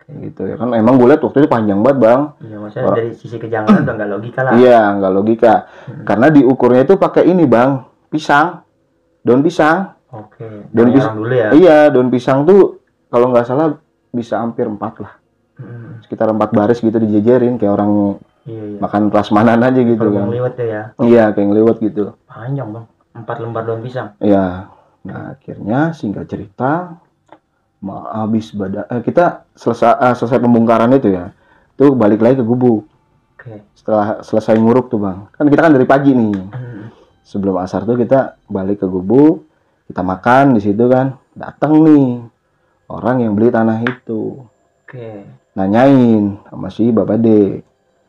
[0.00, 2.96] kayak gitu ya kan emang gue lihat waktu itu panjang banget bang Iya maksudnya Orang-
[2.96, 4.52] dari sisi kejanggalan udah nggak logika lah.
[4.54, 5.54] iya nggak logika
[6.02, 8.62] karena diukurnya itu pakai ini bang pisang
[9.20, 10.46] daun pisang Oke.
[10.68, 11.48] Dari bisa- orang dulu ya.
[11.52, 12.78] iya daun pisang tuh
[13.08, 13.74] kalau nggak salah
[14.10, 15.14] bisa hampir empat lah
[15.54, 18.78] Mm, sekitar empat baris gitu dijejerin kayak orang Iya iya.
[18.80, 20.26] makan prasmanan aja gitu kan
[20.58, 20.90] ya.
[21.00, 22.84] iya kayak ngelewat gitu Panjang bang.
[23.14, 24.18] Empat lembar daun pisang.
[24.18, 24.66] Ya,
[25.04, 26.96] nah akhirnya singkat cerita,
[27.92, 31.30] habis bada eh, kita selesai eh, selesai pembongkaran itu ya,
[31.76, 32.88] tuh balik lagi ke gubuk.
[33.36, 33.60] Oke.
[33.76, 36.82] Setelah selesai nguruk tuh bang, kan kita kan dari pagi nih, Mm,
[37.20, 39.44] sebelum asar tuh kita balik ke gubuk,
[39.92, 42.24] kita makan di situ kan, datang nih
[42.88, 44.40] orang yang beli tanah itu,
[44.88, 45.28] Oke.
[45.52, 47.60] nanyain sama si bapak de,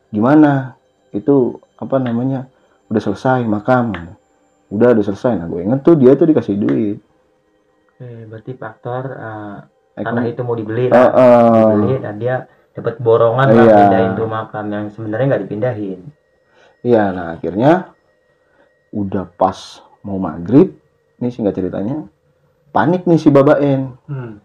[0.08, 0.72] gimana?
[1.12, 2.48] Itu apa namanya?
[2.88, 3.92] Udah selesai makam,
[4.68, 6.98] udah udah selesai, nah gue inget tuh dia tuh dikasih duit.
[7.88, 8.08] Oke.
[8.26, 9.56] Berarti faktor eh,
[9.96, 11.08] Eh, tanah itu mau dibeli Eh, lah.
[11.08, 11.72] eh.
[11.72, 12.44] Dibeli dan dia
[12.76, 13.76] dapat borongan lah Iya.
[13.80, 16.00] pindahin tuh makam yang sebenarnya nggak dipindahin.
[16.84, 17.96] Iya, nah akhirnya
[18.92, 19.56] udah pas
[20.04, 20.76] mau maghrib,
[21.16, 22.04] nih singkat ceritanya,
[22.70, 23.96] panik nih si babaen.
[24.04, 24.36] Hmm.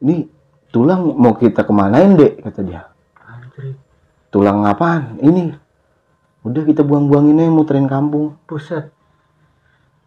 [0.00, 0.32] Nih
[0.72, 2.88] tulang mau kita kemanain dek kata dia.
[3.20, 3.76] Anjir.
[4.32, 5.20] Tulang apaan?
[5.20, 5.52] Ini.
[6.40, 8.36] Udah kita buang-buangin aja muterin kampung.
[8.48, 8.88] Buset.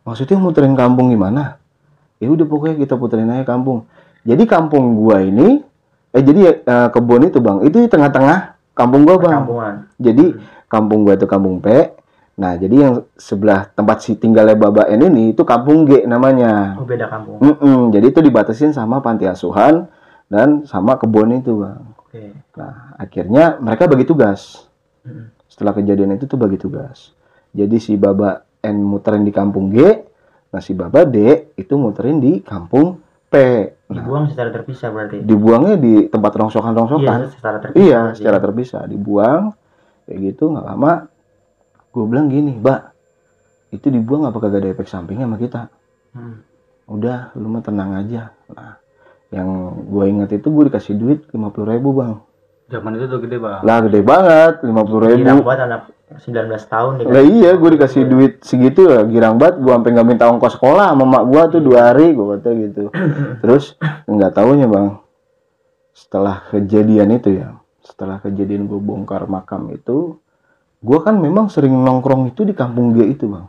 [0.04, 1.62] Maksudnya muterin kampung gimana?
[2.18, 3.86] Ya udah pokoknya kita puterin aja kampung.
[4.24, 5.62] Jadi kampung gua ini,
[6.16, 9.32] eh jadi eh, kebun itu bang, itu di tengah-tengah kampung gua bang.
[9.44, 9.74] Perkampungan.
[10.00, 10.26] Jadi
[10.72, 11.68] kampung gua itu kampung P.
[12.34, 16.82] Nah, jadi yang sebelah tempat si tinggalnya Baba N ini itu kampung G namanya.
[16.82, 17.38] Oh beda kampung.
[17.38, 19.86] Mm-mm, jadi itu dibatasin sama panti asuhan
[20.34, 21.94] dan sama kebun itu, Bang.
[21.94, 22.34] Oke.
[22.58, 24.66] Nah, akhirnya mereka bagi tugas.
[25.06, 25.30] Mm.
[25.54, 27.14] Setelah kejadian itu tuh bagi tugas.
[27.54, 29.78] Jadi si Baba N muterin di kampung G,
[30.50, 32.98] nah si Baba D itu muterin di kampung
[33.30, 33.36] P.
[33.94, 35.22] Nah, Dibuang secara terpisah berarti.
[35.22, 37.20] dibuangnya di tempat rongsokan-rongsokan.
[37.22, 37.78] Iya, secara terpisah.
[37.86, 39.54] Iya, secara terpisah dibuang
[40.10, 41.06] kayak gitu nggak lama.
[41.94, 42.82] Gue bilang gini, Mbak,
[43.78, 45.70] itu dibuang apa kagak ada efek sampingnya sama kita?
[46.18, 46.42] Hmm.
[46.90, 48.34] Udah, lu mah tenang aja.
[48.50, 48.82] Nah,
[49.30, 52.18] yang gue inget itu gue dikasih duit lima puluh ribu bang.
[52.74, 53.62] Zaman itu tuh gede bang.
[53.62, 55.46] Lah gede banget, lima puluh Girang ribu.
[55.46, 57.14] buat anak 19 tahun dikasih.
[57.14, 59.62] Lah iya, gue dikasih duit segitu ya, girang banget.
[59.62, 62.84] Gue sampai nggak minta ongkos sekolah sama mak gue tuh dua hari, gue kata gitu.
[63.46, 63.78] Terus
[64.10, 64.98] nggak taunya bang,
[65.94, 70.18] setelah kejadian itu ya, setelah kejadian gue bongkar makam itu,
[70.82, 73.46] gue kan memang sering nongkrong itu di kampung G itu bang.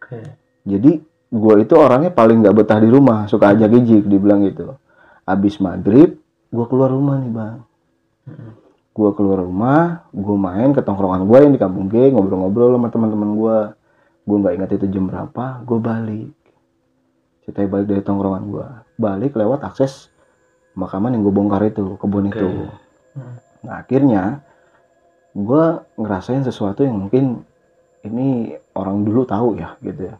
[0.00, 0.20] Oke.
[0.64, 0.92] Jadi
[1.32, 4.76] gue itu orangnya paling nggak betah di rumah, suka aja gijik, dibilang gitu.
[5.24, 6.16] Abis maghrib,
[6.52, 7.56] gue keluar rumah nih bang.
[8.96, 13.30] Gue keluar rumah, gue main ke tongkrongan gue yang di kampung G, ngobrol-ngobrol sama teman-teman
[13.36, 13.58] gue.
[14.26, 16.32] Gue nggak ingat itu jam berapa, gue balik.
[17.44, 20.08] Ceritanya balik dari tongkrongan gue, balik lewat akses
[20.74, 22.40] makaman yang gue bongkar itu, kebun Oke.
[22.40, 22.48] itu.
[23.64, 24.44] Nah akhirnya
[25.36, 25.64] gue
[26.00, 27.44] ngerasain sesuatu yang mungkin
[28.00, 30.16] ini orang dulu tahu ya gitu ya.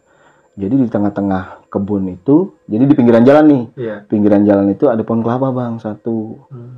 [0.56, 3.96] Jadi di tengah-tengah kebun itu, jadi di pinggiran jalan nih, Iya.
[4.08, 6.40] pinggiran jalan itu ada pohon kelapa bang satu.
[6.48, 6.75] Hmm.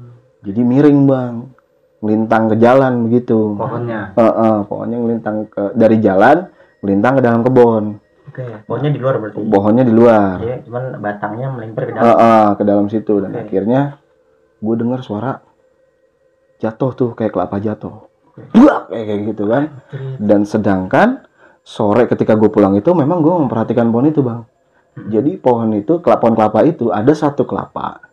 [0.49, 1.35] Jadi miring bang,
[2.01, 3.53] melintang ke jalan begitu.
[3.53, 4.17] Pohonnya.
[4.17, 6.49] Heeh, pohonnya ngelintang ke dari jalan,
[6.81, 7.85] melintang ke dalam kebun.
[8.33, 8.65] Oke.
[8.65, 9.45] Pohonnya di luar berarti.
[9.45, 10.37] Pohonnya di luar.
[10.41, 12.05] Iya, cuman batangnya melempar ke dalam.
[12.09, 13.41] Heeh, ke dalam situ dan Oke.
[13.45, 13.81] akhirnya
[14.59, 15.33] gue dengar suara
[16.57, 18.09] jatuh tuh kayak kelapa jatuh.
[18.57, 19.63] Buak, kayak kayak gitu kan.
[20.17, 21.29] Dan sedangkan
[21.61, 24.41] sore ketika gue pulang itu memang gue memperhatikan pohon itu bang.
[24.99, 28.08] Jadi pohon itu kelapa pohon kelapa itu ada satu kelapa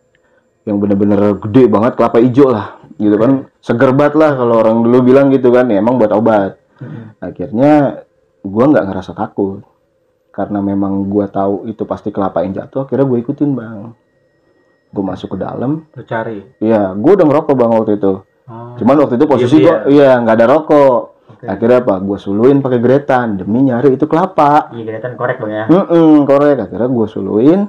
[0.66, 4.98] yang bener-bener gede banget kelapa hijau lah gitu kan seger banget lah kalau orang dulu
[5.06, 6.58] bilang gitu kan ya emang buat obat
[7.22, 8.02] akhirnya
[8.42, 9.62] gue nggak ngerasa takut
[10.34, 13.94] karena memang gue tahu itu pasti kelapa yang jatuh akhirnya gue ikutin bang
[14.96, 16.38] gue masuk ke dalam Lu cari.
[16.62, 18.12] Iya, gue udah ngerokok bang waktu itu.
[18.48, 18.74] Oh.
[18.80, 21.00] Cuman waktu itu posisi Iya, gue, iya nggak ada rokok.
[21.36, 21.44] Oke.
[21.44, 21.94] Akhirnya apa?
[22.00, 24.72] Gue suluin pakai geretan demi nyari itu kelapa.
[24.72, 25.64] Iya, kelihatan korek bang ya.
[25.68, 26.56] Hmm, korek.
[26.64, 27.60] Akhirnya gue suluin.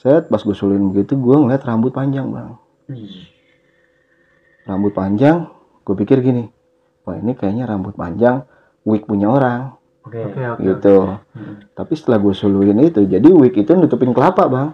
[0.00, 2.56] Set, pas gue suluin begitu, gue ngeliat rambut panjang bang.
[4.62, 5.50] Rambut panjang,
[5.82, 6.48] gue pikir gini,
[7.02, 8.44] wah ini kayaknya rambut panjang
[8.82, 10.16] wig punya orang Oke.
[10.22, 10.60] Oke oke.
[10.62, 10.96] gitu
[11.30, 11.54] Hmm.
[11.70, 14.68] tapi setelah gue suluhin itu jadi wig itu nutupin kelapa bang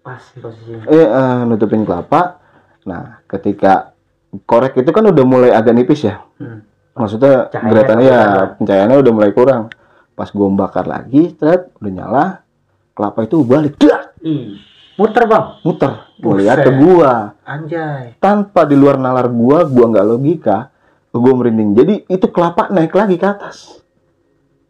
[0.00, 0.88] Pas posisinya.
[0.88, 2.40] eh eh, nutupin kelapa
[2.82, 3.92] nah ketika
[4.42, 6.64] korek itu kan udah mulai agak nipis ya Hmm.
[6.94, 8.48] maksudnya Cahayanya ya kelihatan.
[8.56, 9.62] pencahayaannya udah mulai kurang
[10.14, 12.24] pas gue bakar lagi thread udah nyala
[12.98, 13.78] kelapa itu balik.
[13.78, 14.58] Dak Ih,
[14.98, 15.62] muter bang.
[15.62, 15.92] muter.
[16.18, 17.38] Ngeliat ke gua.
[17.46, 18.18] Anjay.
[18.18, 20.74] tanpa di luar nalar gua gua nggak logika
[21.14, 21.78] gua merinding.
[21.78, 23.78] Jadi itu kelapa naik lagi ke atas.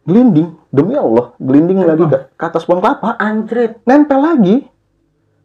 [0.05, 0.53] Gelinding.
[0.69, 3.17] Demi Allah gelinding lagi ke, ke atas pohon kelapa.
[3.17, 3.81] Anjrit.
[3.89, 4.55] nempel lagi.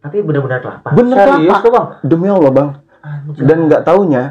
[0.04, 0.88] Tapi benar-benar kelapa.
[0.92, 1.86] bener Serius kelapa tuh bang?
[2.04, 2.68] demi Allah bang.
[3.00, 3.44] Anjay.
[3.44, 4.22] dan nggak taunya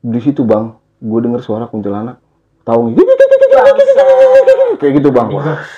[0.00, 2.20] di situ bang gue denger suara kuntilanak.
[2.64, 2.92] Tahu
[4.78, 5.28] kayak gitu bang.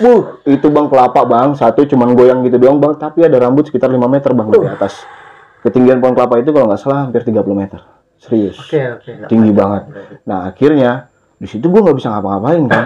[0.03, 1.49] Wuh, itu bang kelapa bang.
[1.55, 2.97] Satu cuman goyang gitu doang bang.
[2.99, 5.05] Tapi ada rambut sekitar 5 meter bang di atas.
[5.63, 7.81] Ketinggian pohon kelapa itu kalau nggak salah hampir 30 meter.
[8.17, 8.57] Serius.
[8.57, 9.29] Oke oke.
[9.29, 9.83] tinggi banget.
[10.25, 12.85] Nah akhirnya di situ gue nggak bisa ngapa-ngapain kan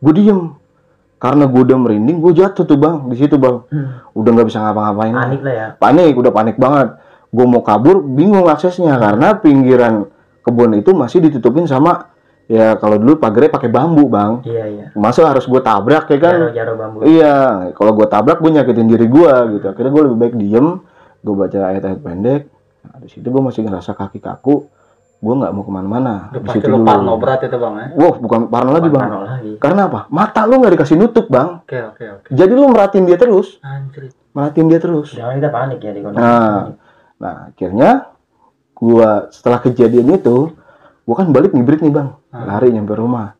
[0.00, 0.40] gue diem.
[1.20, 3.56] Karena gue udah merinding gue jatuh tuh bang di situ bang.
[4.16, 5.14] Udah nggak bisa ngapa-ngapain.
[5.14, 5.66] Panik lah ya.
[5.76, 6.88] panik udah panik banget.
[7.30, 8.96] Gue mau kabur bingung aksesnya.
[8.98, 10.08] Karena pinggiran
[10.42, 12.09] kebun itu masih ditutupin sama
[12.50, 14.86] ya kalau dulu pagarnya pakai bambu bang Iya iya.
[14.98, 16.98] masa harus gue tabrak ya kan Jaro-jaro bambu.
[17.06, 17.34] iya
[17.78, 20.66] kalau gue tabrak gue nyakitin diri gue gitu akhirnya gue lebih baik diem
[21.20, 22.42] gue baca ayat-ayat pendek
[22.82, 24.66] nah, di situ gue masih ngerasa kaki kaku
[25.20, 27.86] gue nggak mau ke mana-mana di situ lu parno berat itu bang ya.
[27.94, 29.50] wah bukan parno lagi bang Parno lagi.
[29.60, 32.28] karena apa mata lu nggak dikasih nutup bang Oke oke oke.
[32.32, 34.10] jadi lu merhatiin dia terus Anjrit.
[34.32, 36.18] merhatiin dia terus Jangan kita panik ya di kondisi.
[36.18, 36.72] Nah,
[37.14, 37.90] nah akhirnya
[38.72, 40.56] gua setelah kejadian itu,
[41.10, 42.46] gua kan balik ngibrit nih bang, Hmm.
[42.46, 43.34] lari nyampe rumah.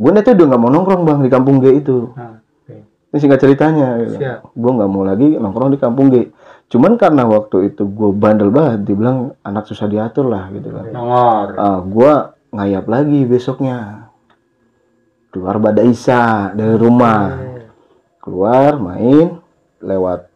[0.00, 2.08] Gua nanti udah nggak mau nongkrong bang di kampung G itu.
[2.16, 2.40] Nah,
[3.12, 4.00] Ini singkat ceritanya.
[4.00, 4.16] Gitu.
[4.56, 6.32] Gua nggak mau lagi nongkrong di kampung G.
[6.66, 10.88] Cuman karena waktu itu gua bandel banget, dibilang anak susah diatur lah gitu kan.
[10.90, 11.48] nongor.
[11.54, 12.12] Ah, gua
[12.50, 14.08] ngayap lagi besoknya.
[15.28, 17.36] Keluar Bada Isa dari rumah.
[18.18, 19.38] Keluar main
[19.78, 20.26] lewat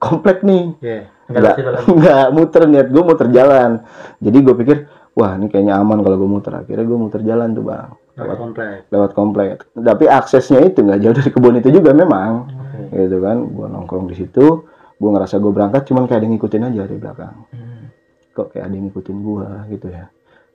[0.00, 0.64] komplek nih.
[0.80, 1.00] Iya.
[1.24, 1.86] Enggak nggak lucu lagi.
[2.00, 3.70] nggak muter niat gue muter jalan
[4.20, 4.76] jadi gue pikir
[5.14, 6.52] wah ini kayaknya aman kalau gue muter.
[6.54, 7.90] Akhirnya gue muter jalan tuh bang.
[8.14, 8.78] Lewat komplek.
[8.94, 9.56] lewat komplek.
[9.74, 12.46] Tapi aksesnya itu nggak jauh dari kebun itu juga memang.
[12.50, 13.06] Oke.
[13.06, 16.62] gitu kan gue nongkrong di situ gue ngerasa gue berangkat cuman kayak ada yang ngikutin
[16.62, 17.36] aja dari belakang.
[17.50, 17.82] Hmm.
[18.34, 19.48] kok kayak ada yang ngikutin gue
[19.78, 20.04] gitu ya.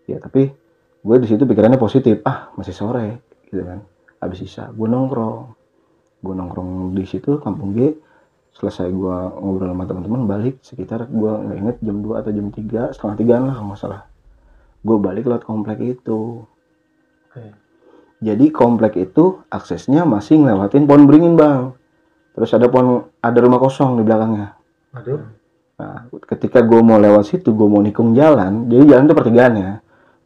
[0.08, 0.52] Ya tapi
[1.00, 2.24] gue di situ pikirannya positif.
[2.28, 3.84] Ah masih sore gitu kan.
[4.20, 5.56] Habis sisa gue nongkrong.
[6.20, 7.96] Gue nongkrong di situ kampung G.
[8.56, 12.92] Selesai gue ngobrol sama teman-teman balik sekitar gue nggak inget jam 2 atau jam 3
[12.92, 14.09] setengah tigaan lah kalau nggak salah
[14.80, 16.44] gue balik lewat komplek itu
[17.30, 17.44] Oke.
[18.24, 21.76] jadi komplek itu aksesnya masih ngelewatin pohon beringin bang
[22.36, 24.60] terus ada pohon ada rumah kosong di belakangnya
[24.94, 25.22] Aduh.
[25.80, 29.72] Nah, ketika gue mau lewat situ, gue mau nikung jalan, jadi jalan itu pertigaan ya.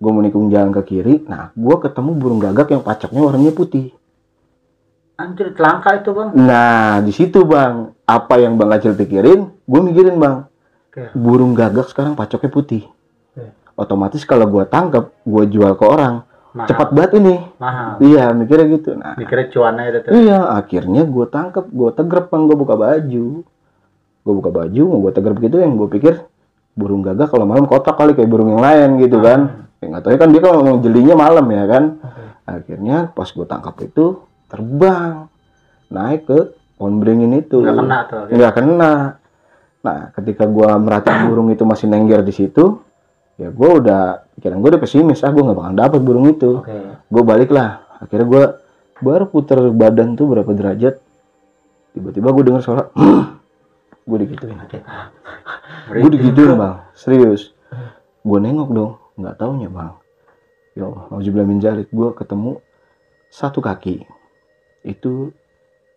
[0.02, 3.94] Gue mau nikung jalan ke kiri, nah gue ketemu burung gagak yang pacaknya warnanya putih.
[5.14, 6.30] Anjrit langka itu bang.
[6.34, 10.50] Nah, di situ bang, apa yang bang Acil pikirin, gue mikirin bang,
[10.90, 11.14] Oke.
[11.14, 12.84] burung gagak sekarang pacaknya putih.
[13.74, 16.22] Otomatis kalau gue tangkap, gue jual ke orang,
[16.54, 16.68] Mahal.
[16.70, 17.36] cepat banget ini.
[17.58, 17.98] Mahal.
[17.98, 18.90] Iya, mikirnya gitu.
[18.94, 20.12] Nah, Mikirnya cuannya itu tuh.
[20.14, 23.26] iya, akhirnya gue tangkap, gue tegrep bang, gue buka baju.
[24.24, 26.14] Gue buka baju, mau gue tegrep gitu yang gue pikir
[26.74, 29.68] burung gagak kalau malam kotak kali kayak burung yang lain gitu kan.
[29.78, 31.84] Ya nggak tahu ya kan dia kan memang jelinya malam ya kan.
[32.00, 32.22] Oke.
[32.46, 34.06] Akhirnya pas gue tangkap itu
[34.48, 35.28] terbang
[35.90, 36.40] naik ke
[36.78, 37.60] pohon beringin itu.
[37.62, 38.22] Nggak kena tuh.
[38.32, 38.94] Nggak kena.
[39.84, 42.80] Nah, ketika gue merhatiin burung itu masih nengger di situ,
[43.44, 45.20] ya gue udah pikiran gue udah pesimis.
[45.28, 46.64] Ah gue nggak bakal dapet burung itu.
[46.64, 46.78] Oke.
[47.04, 48.44] gue balik lah akhirnya gue
[49.04, 51.00] baru puter badan tuh berapa derajat
[51.92, 52.84] tiba-tiba gue dengar suara
[54.10, 54.58] gue digituin.
[55.92, 56.76] Gue digituin bang.
[56.96, 57.52] Serius.
[58.24, 58.94] Gue nengok dong.
[59.20, 59.94] Nggak taunya bang.
[60.74, 62.64] Ya Allah nauzubillah min jalik gue ketemu
[63.30, 64.08] satu kaki.
[64.84, 65.36] Itu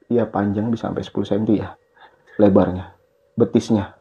[0.07, 1.75] ya panjang bisa sampai 10 cm ya
[2.39, 2.95] lebarnya
[3.35, 3.96] betisnya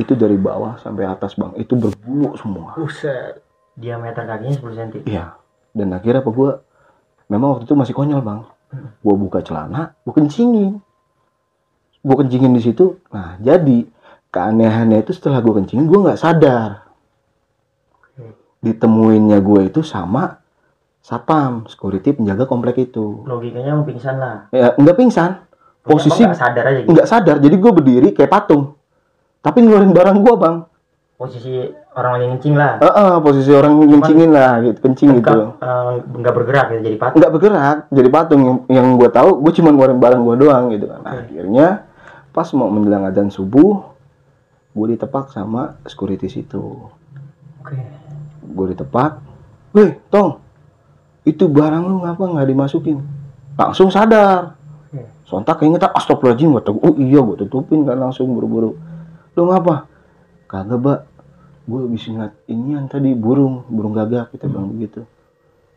[0.00, 3.44] itu dari bawah sampai atas bang itu berbulu semua Buset.
[3.72, 4.90] Diameter kakinya 10 cm.
[5.08, 5.36] Iya.
[5.72, 6.50] Dan akhirnya apa gue
[7.32, 8.40] memang waktu itu masih konyol bang.
[9.00, 10.80] Gue buka celana, gue kencingin.
[12.04, 13.00] Gue kencingin di situ.
[13.12, 13.88] Nah jadi
[14.32, 16.88] keanehannya itu setelah gue kencingin gue nggak sadar.
[18.62, 20.40] Ditemuinnya gue itu sama
[21.02, 23.24] satpam, security penjaga komplek itu.
[23.26, 24.46] Logikanya mau pingsan lah.
[24.54, 25.44] Ya nggak pingsan,
[25.82, 26.90] posisi nggak sadar aja gitu.
[26.94, 27.36] nggak sadar.
[27.42, 28.76] Jadi gue berdiri kayak patung.
[29.42, 30.56] Tapi ngeluarin barang gue bang.
[31.18, 31.54] Posisi
[31.94, 32.72] orang lagi ngencing lah.
[32.82, 35.54] Eh, eh, posisi orang kencingin lah, gitu, kencing gitu.
[35.54, 37.18] Nggak, eh, nggak bergerak gitu jadi patung.
[37.20, 40.86] nggak bergerak jadi patung yang, yang gue tahu gue cuma ngeluarin barang gue doang gitu
[40.90, 41.66] kan Nah, akhirnya
[42.32, 43.92] pas mau menjelang adzan subuh
[44.72, 46.88] gue ditepak sama security situ
[47.60, 47.76] Oke.
[48.40, 49.20] gue ditepak
[49.76, 50.40] weh tong
[51.28, 52.98] itu barang lu ngapa nggak dimasukin
[53.54, 54.56] langsung sadar
[55.28, 58.80] sontak keingetan astagfirullahaladzim gue oh iya gue tutupin kan langsung buru-buru
[59.36, 59.88] lu ngapa
[60.48, 61.00] kagak mbak.
[61.62, 63.62] Gue habis ngeliat inian tadi burung.
[63.70, 65.06] Burung gagak kita bilang begitu.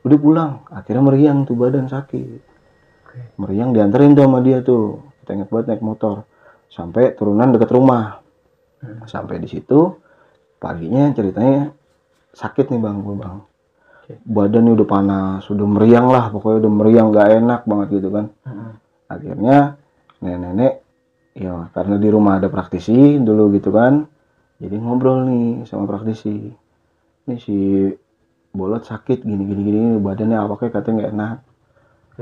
[0.02, 0.52] Udah pulang.
[0.74, 2.42] Akhirnya meriang tuh badan sakit.
[3.40, 5.06] Meriang dianterin tuh sama dia tuh.
[5.22, 6.26] Kita inget banget naik motor.
[6.74, 8.20] Sampai turunan deket rumah.
[9.06, 9.94] Sampai di situ
[10.58, 11.70] paginya ceritanya
[12.34, 12.98] sakit nih bang.
[13.06, 13.38] Gue bang
[14.06, 16.30] badannya udah panas udah meriang lah.
[16.30, 18.26] Pokoknya udah meriang gak enak banget gitu kan.
[19.10, 19.78] Akhirnya
[20.22, 20.85] nenek-nenek
[21.36, 24.08] ya karena di rumah ada praktisi dulu gitu kan.
[24.56, 26.32] Jadi ngobrol nih sama praktisi.
[27.28, 27.92] Ini si
[28.56, 31.38] bolot sakit gini gini gini badannya awaknya katanya nggak enak?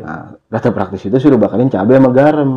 [0.01, 2.51] Nah kata praktisi itu suruh bakarin cabai sama garam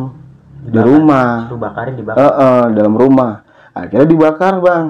[0.65, 1.45] di rumah.
[1.53, 2.17] Lu bakarin dibakar.
[2.25, 3.45] Eh, eh, dalam rumah.
[3.77, 4.85] Akhirnya dibakar bang.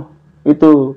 [0.47, 0.95] Itu.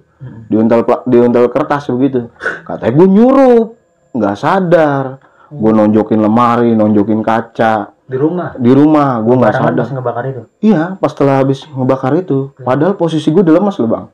[0.53, 2.29] Diuntal pla- diuntal kertas begitu.
[2.63, 3.69] Katanya gue nyurup
[4.15, 5.05] nggak sadar.
[5.51, 8.59] Gue nonjokin lemari nonjokin kaca Di rumah.
[8.59, 9.79] di rumah gue nggak sadar.
[9.79, 10.43] pas ngebakar itu.
[10.61, 12.51] iya pas setelah habis ngebakar itu.
[12.59, 14.07] Padahal posisi gue udah lemas loh bang.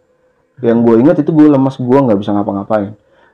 [0.61, 2.93] Yang gue ingat itu gue lemas gue nggak bisa ngapa-ngapain.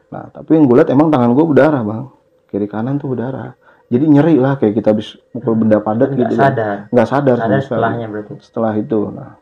[0.08, 2.04] Nah tapi yang gue lihat emang tangan gue berdarah bang.
[2.46, 3.58] Kiri kanan tuh berdarah.
[3.90, 6.34] Jadi nyeri lah kayak kita habis mukul benda padat Nggak gitu.
[6.38, 6.76] sadar.
[6.88, 8.32] nggak sadar, Sadar setelahnya berarti.
[8.40, 9.36] setelah itu nah.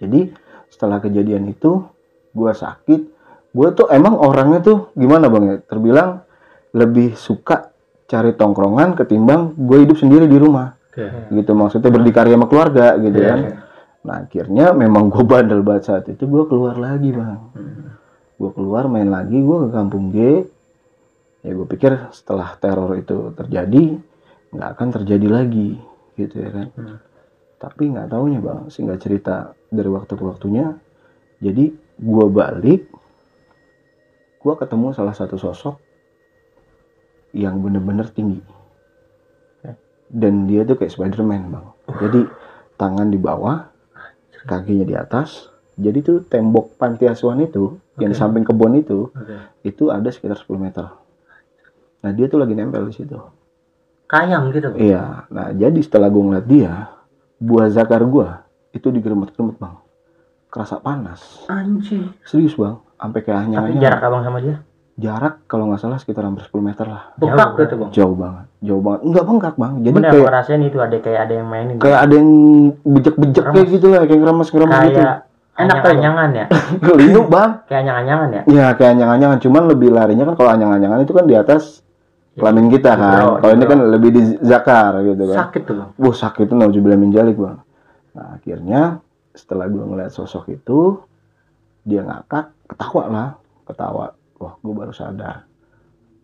[0.00, 0.20] Jadi
[0.66, 1.84] setelah kejadian itu
[2.32, 3.00] gue sakit.
[3.50, 5.56] Gue tuh emang orangnya tuh gimana bang ya?
[5.62, 6.22] Terbilang
[6.70, 7.69] lebih suka
[8.10, 10.74] cari tongkrongan ketimbang gue hidup sendiri di rumah.
[10.90, 11.06] Oke.
[11.30, 13.38] gitu maksudnya berdikari sama keluarga gitu Iya, kan.
[13.46, 13.54] iya.
[14.02, 17.38] nah akhirnya memang gue bandel banget saat itu gue keluar lagi bang.
[18.34, 20.42] Gue keluar main lagi gue ke kampung G.
[21.46, 24.02] Ya gue pikir setelah teror itu terjadi
[24.50, 25.78] nggak akan terjadi lagi
[26.18, 26.66] gitu ya kan.
[27.62, 30.74] Tapi nggak taunya bang singkat cerita dari waktu ke waktunya.
[31.38, 31.70] Jadi
[32.02, 32.82] gue balik
[34.40, 35.78] gue ketemu salah satu sosok
[37.34, 38.42] yang bener-bener tinggi.
[40.10, 41.66] Dan dia tuh kayak Spiderman bang.
[42.02, 42.20] Jadi
[42.74, 43.62] tangan di bawah
[44.42, 45.46] kakinya di atas.
[45.80, 49.64] Jadi tuh tembok panti asuhan itu yang di samping kebun itu Oke.
[49.64, 50.92] itu ada sekitar 10 meter.
[52.02, 53.16] Nah dia tuh lagi nempel di situ.
[54.10, 54.74] Kayang gitu.
[54.76, 55.24] iya.
[55.30, 56.90] Nah jadi setelah gue ngeliat dia
[57.38, 58.28] buah zakar gue
[58.74, 59.78] itu digeremet-geremet bang.
[60.50, 61.46] Kerasa panas.
[61.46, 62.10] Anjing.
[62.26, 62.76] serius bang.
[62.98, 64.60] Sampai kayak Tapi hanya jarak abang sama dia
[65.00, 67.90] jarak kalau nggak salah sekitar hampir 10 meter lah Bengkak Jauh, gitu bang.
[67.90, 71.34] jauh banget jauh banget nggak bengkak bang jadi Bener kayak ngerasain itu ada kayak ada
[71.34, 71.74] yang mainin.
[71.76, 72.30] kayak ada yang
[72.82, 75.16] bejek-bejek kayak gitu lah kayak ngeremes-ngeremes gitu kayak
[75.52, 76.46] Enak tuh, anyang-anyangan ya.
[77.00, 78.42] Linu bang Kayak anyang-anyangan ya.
[78.46, 81.62] ya kayak anyang-anyangan cuman lebih larinya kan kalau anyang-anyangan itu kan di atas
[82.32, 85.88] kelamin kita kan kalau ini kan lebih di zakar gitu kan Sakit tuh bang.
[85.96, 87.58] Wah sakit tuh nauzubillah min jalik bang.
[88.10, 88.82] Nah akhirnya
[89.30, 90.96] setelah gue ngeliat sosok itu
[91.82, 93.28] dia ngakak ketawa lah
[93.64, 94.06] ketawa.
[94.40, 95.44] Wah gue baru sadar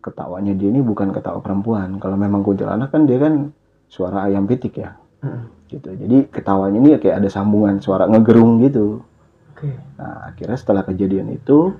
[0.01, 1.99] ketawanya dia ini bukan ketawa perempuan.
[1.99, 3.53] Kalau memang kuntilanak kan dia kan
[3.87, 5.43] suara ayam pitik ya Mm.
[5.67, 5.89] gitu.
[5.97, 9.01] Jadi ketawanya ini kayak ada sambungan suara ngegerung gitu.
[9.49, 9.73] Oke.
[9.97, 11.73] Nah akhirnya setelah kejadian itu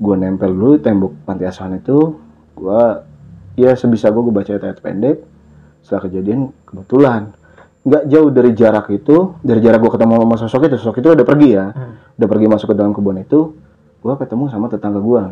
[0.00, 2.16] gue nempel dulu tembok panti asuhan itu
[2.56, 2.80] gue
[3.56, 5.20] ya sebisa gue gue baca ayat pendek
[5.84, 7.36] setelah kejadian kebetulan
[7.84, 11.26] nggak jauh dari jarak itu dari jarak gue ketemu sama sosok itu sosok itu udah
[11.28, 12.00] pergi ya Hmm.
[12.16, 13.52] udah pergi masuk ke dalam kebun itu
[14.00, 15.22] gue ketemu sama tetangga gue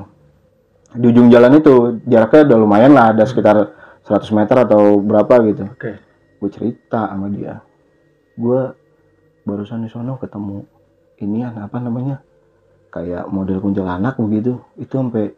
[0.96, 3.77] di ujung jalan itu jaraknya udah lumayan lah ada sekitar
[4.09, 5.64] 100 meter atau berapa gitu.
[5.68, 6.01] Oke.
[6.38, 7.61] gue cerita sama dia.
[8.38, 8.72] Gue
[9.44, 10.64] barusan di sono ketemu
[11.20, 12.24] inian apa namanya?
[12.88, 14.64] Kayak model kuntilanak begitu.
[14.81, 15.35] Itu sampai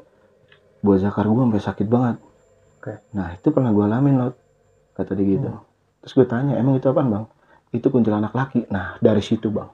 [0.87, 2.17] buah zakar gue sampai sakit banget.
[2.81, 2.97] Oke.
[3.13, 4.33] nah itu pernah gue alamin loh
[4.97, 5.51] kata dia gitu.
[6.01, 7.25] Terus gue tanya emang itu apa bang?
[7.75, 8.71] Itu kuntilanak laki.
[8.71, 9.69] Nah dari situ bang.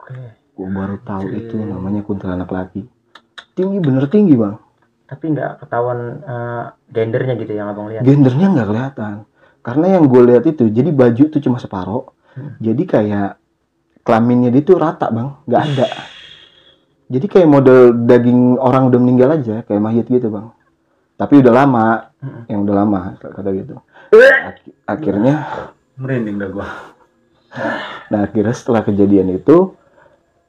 [0.00, 0.42] Oke.
[0.54, 1.40] gue baru tahu Anjir.
[1.48, 2.82] itu namanya kuntilanak laki.
[3.54, 4.58] Tinggi bener tinggi bang
[5.04, 8.02] Tapi nggak ketahuan eh, gendernya gitu yang abang lihat.
[8.02, 9.14] gendernya nggak kelihatan
[9.60, 12.58] karena yang gue lihat itu jadi baju tuh cuma separoh Hmm.
[12.58, 13.30] jadi kayak
[14.02, 15.86] kelaminnya dia tuh rata bang nggak ada
[17.06, 20.50] jadi kayak model daging orang udah meninggal aja kayak mayat gitu bang
[21.14, 21.86] tapi udah lama
[22.18, 22.42] Hmm.
[22.44, 23.76] yang udah lama kata gitu
[24.10, 25.34] Ak- akhirnya
[25.94, 26.66] Merinding dah gua.
[28.08, 29.78] nah akhirnya setelah kejadian itu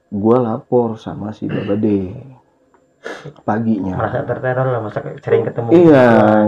[0.07, 2.17] gue lapor sama si Babade
[3.45, 5.69] paginya Merasa terteror lah masa sering ketemu.
[5.73, 6.07] Iya,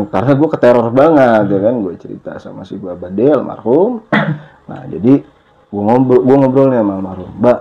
[0.09, 4.03] karena gue keteror banget ya kan, gue cerita sama si Baba Del almarhum.
[4.67, 5.23] Nah jadi
[5.71, 7.59] gue ngobrol, gue ngobrol nih sama almarhum, Mbak,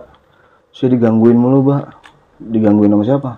[0.75, 1.85] saya digangguin mulu, Mbak.
[2.43, 3.33] Digangguin sama siapa?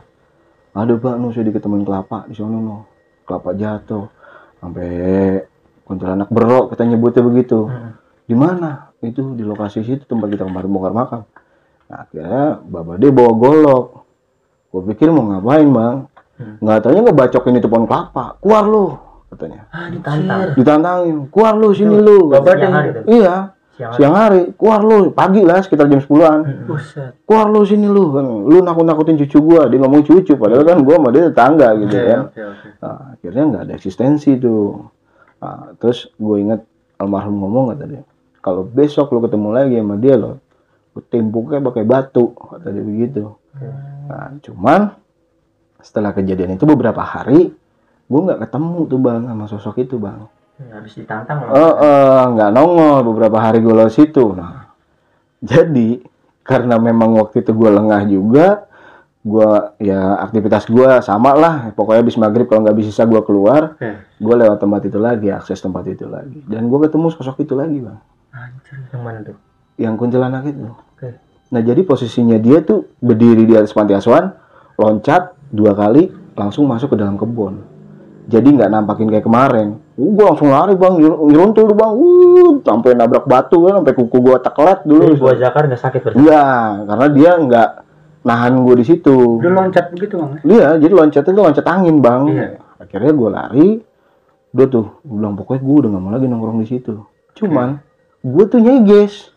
[0.73, 2.89] Ada Mbak, nu saya diketemuin kelapa di sana nu,
[3.29, 4.09] kelapa jatuh,
[4.57, 4.89] sampai
[5.85, 7.69] kuntilanak berok kita nyebutnya begitu.
[7.69, 7.93] Hmm.
[8.29, 8.93] Di mana?
[9.01, 11.23] Itu di lokasi situ tempat kita kemarin bongkar makam.
[11.89, 13.87] Nah akhirnya Baba Del bawa golok.
[14.69, 15.97] Gue pikir mau ngapain bang?
[16.39, 18.39] nggak taunya ngebacokin itu pohon kelapa.
[18.39, 18.95] Keluar lu
[19.29, 19.67] katanya.
[19.75, 20.55] Ah, ditantang.
[20.55, 21.17] ditantangin.
[21.35, 22.31] Keluar lu sini lu.
[22.31, 23.53] Bapak siang hari iya.
[23.75, 23.99] Siang hari.
[23.99, 24.41] siang hari.
[24.55, 25.11] keluar lu.
[25.11, 27.19] Pagi lah sekitar jam 10-an Buset.
[27.27, 28.15] keluar lu sini lu.
[28.15, 29.67] Kan lu nakut-nakutin cucu gua.
[29.67, 30.39] Dia ngomong cucu.
[30.39, 32.21] Padahal kan gua sama dia tetangga gitu Oke, kan.
[32.31, 32.67] oke, oke.
[32.87, 34.87] Nah, akhirnya nggak ada eksistensi tuh.
[35.39, 36.61] Nah, terus gue inget
[36.99, 38.03] almarhum ngomong kata dia
[38.43, 40.43] kalau besok lu ketemu lagi sama dia lo
[40.95, 43.23] lu timpuknya pakai batu kata dia begitu
[44.09, 44.81] nah cuman
[45.79, 47.53] setelah kejadian itu beberapa hari
[48.05, 50.25] gue nggak ketemu tuh bang sama sosok itu bang
[50.59, 51.71] Habis ditantang Eh, loh.
[51.79, 54.35] eh, nggak nongol beberapa hari gue lewat situ.
[54.35, 54.67] Nah,
[55.39, 56.03] jadi
[56.43, 58.67] karena memang waktu itu gue lengah juga,
[59.21, 61.55] gue ya aktivitas gue sama lah.
[61.71, 64.03] Pokoknya habis maghrib kalau nggak bisa gue keluar, Oke.
[64.19, 66.43] gue lewat tempat itu lagi, akses tempat itu lagi.
[66.43, 67.99] Dan gue ketemu sosok itu lagi bang,
[68.33, 69.37] Anjir, yang mana tuh?
[69.79, 70.75] yang kuntilanak itu.
[71.49, 74.37] Nah jadi posisinya dia tuh berdiri di atas panti asuhan,
[74.77, 77.65] loncat dua kali, langsung masuk ke dalam kebun.
[78.29, 79.81] Jadi nggak nampakin kayak kemarin.
[79.97, 84.17] Uh, gua langsung lari bang, nyeruntul tuh bang, uh, sampai nabrak batu kan, sampai kuku
[84.21, 85.05] gua teklet dulu.
[85.09, 86.19] Jadi buah zakar nggak sakit berarti?
[86.21, 86.45] Iya,
[86.85, 87.69] karena dia nggak
[88.29, 89.41] nahan gua di situ.
[89.41, 90.31] Udah loncat begitu bang?
[90.45, 92.23] Iya, jadi loncatnya tuh loncat angin bang.
[92.29, 92.49] Iya.
[92.77, 93.81] Akhirnya gua lari,
[94.53, 96.95] udah tuh, gua bilang pokoknya gua udah nggak mau lagi nongkrong di situ.
[97.33, 97.81] Cuman,
[98.21, 99.33] gua tuh nyeges.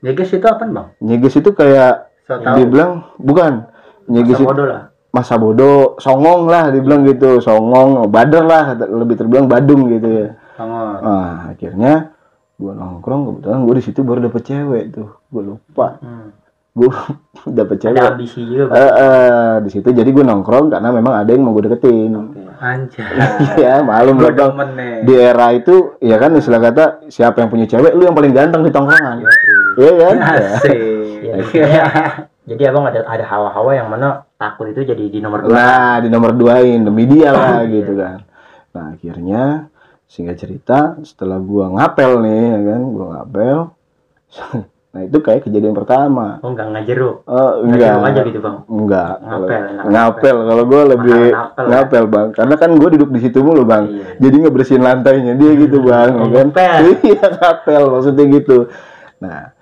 [0.00, 0.86] Nyeges itu apa bang?
[0.98, 2.68] Nyeges itu kayak So dia tahu.
[2.68, 3.52] bilang bukan
[4.06, 4.82] nyeges Masa itu bodoh lah.
[5.10, 10.94] masa bodoh songong lah dibilang gitu songong bader lah lebih terbilang badung gitu ya Songong.
[11.00, 12.14] nah akhirnya
[12.54, 16.30] gua nongkrong kebetulan gua di situ baru dapet cewek tuh gua lupa Hmm.
[16.70, 16.94] gua
[17.58, 18.70] dapet cewek Ada ambisi juga.
[18.70, 22.14] Eh eh, di situ jadi gua nongkrong karena memang ada yang mau gua deketin
[22.56, 23.10] Anjay.
[23.58, 24.52] Iya malum Gue lah
[25.02, 28.62] di era itu ya kan istilah kata siapa yang punya cewek lu yang paling ganteng
[28.62, 29.26] di tongkrongan
[29.76, 30.78] iya kan Asik.
[31.20, 31.84] Iya, iya.
[32.48, 35.52] Jadi abang ada ada hawa-hawa yang mana takut itu jadi di nomor dua.
[35.54, 38.24] Nah, di nomor duain demi dia lah gitu kan.
[38.72, 39.42] Nah, akhirnya
[40.10, 43.58] singkat cerita setelah gua ngapel nih ya kan, gua ngapel.
[44.96, 46.42] nah, itu kayak kejadian pertama.
[46.42, 47.16] Oh enggak ngajeruk.
[47.22, 48.10] Eh Ngajeruk enggak.
[48.10, 48.56] aja gitu bang.
[48.66, 49.14] Enggak.
[49.22, 51.70] Ngapel, Ngapel kalau gua lebih Makanan apel, ya.
[51.70, 52.28] ngapel, Bang.
[52.34, 53.84] Karena kan gua duduk di situ mulu, Bang.
[53.86, 54.04] Iya.
[54.18, 56.10] Jadi ngebersihin lantainya dia gitu, Bang.
[56.18, 56.46] Oh, ya kan?
[56.50, 56.82] ngepel.
[57.14, 58.58] Iya, ngapel maksudnya gitu.
[59.22, 59.54] Nah,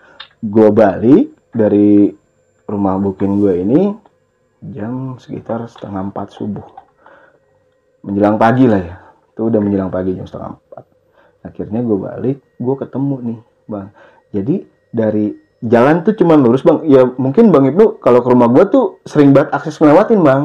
[0.43, 2.13] gua balik dari
[2.69, 3.81] rumah bukin gue ini
[4.61, 6.69] jam sekitar setengah empat subuh.
[8.05, 8.97] Menjelang pagi lah ya.
[9.33, 10.85] Itu udah menjelang pagi jam setengah empat.
[11.49, 13.89] Akhirnya gue balik gue ketemu nih bang.
[14.37, 14.55] Jadi
[14.93, 15.27] dari
[15.65, 16.85] jalan tuh cuma lurus bang.
[16.85, 20.43] Ya mungkin bang Ibnu kalau ke rumah gue tuh sering banget akses ngelewatin bang.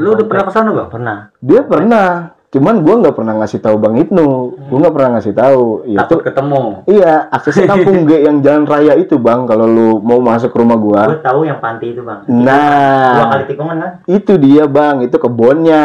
[0.00, 0.88] Lu udah pernah ke sana bang?
[0.88, 1.18] Pernah.
[1.44, 2.06] dia pernah
[2.50, 4.26] cuman gue nggak pernah ngasih tahu bang Ibnu
[4.66, 6.62] gue nggak pernah ngasih tahu ya Takut tuh ketemu.
[6.84, 10.74] iya aksesnya kampung G yang jalan raya itu bang kalau lu mau masuk ke rumah
[10.74, 12.26] gue Gue tahu yang panti itu bang.
[12.26, 13.92] nah Dua kali tikungan kan?
[14.04, 15.84] itu dia bang itu kebunnya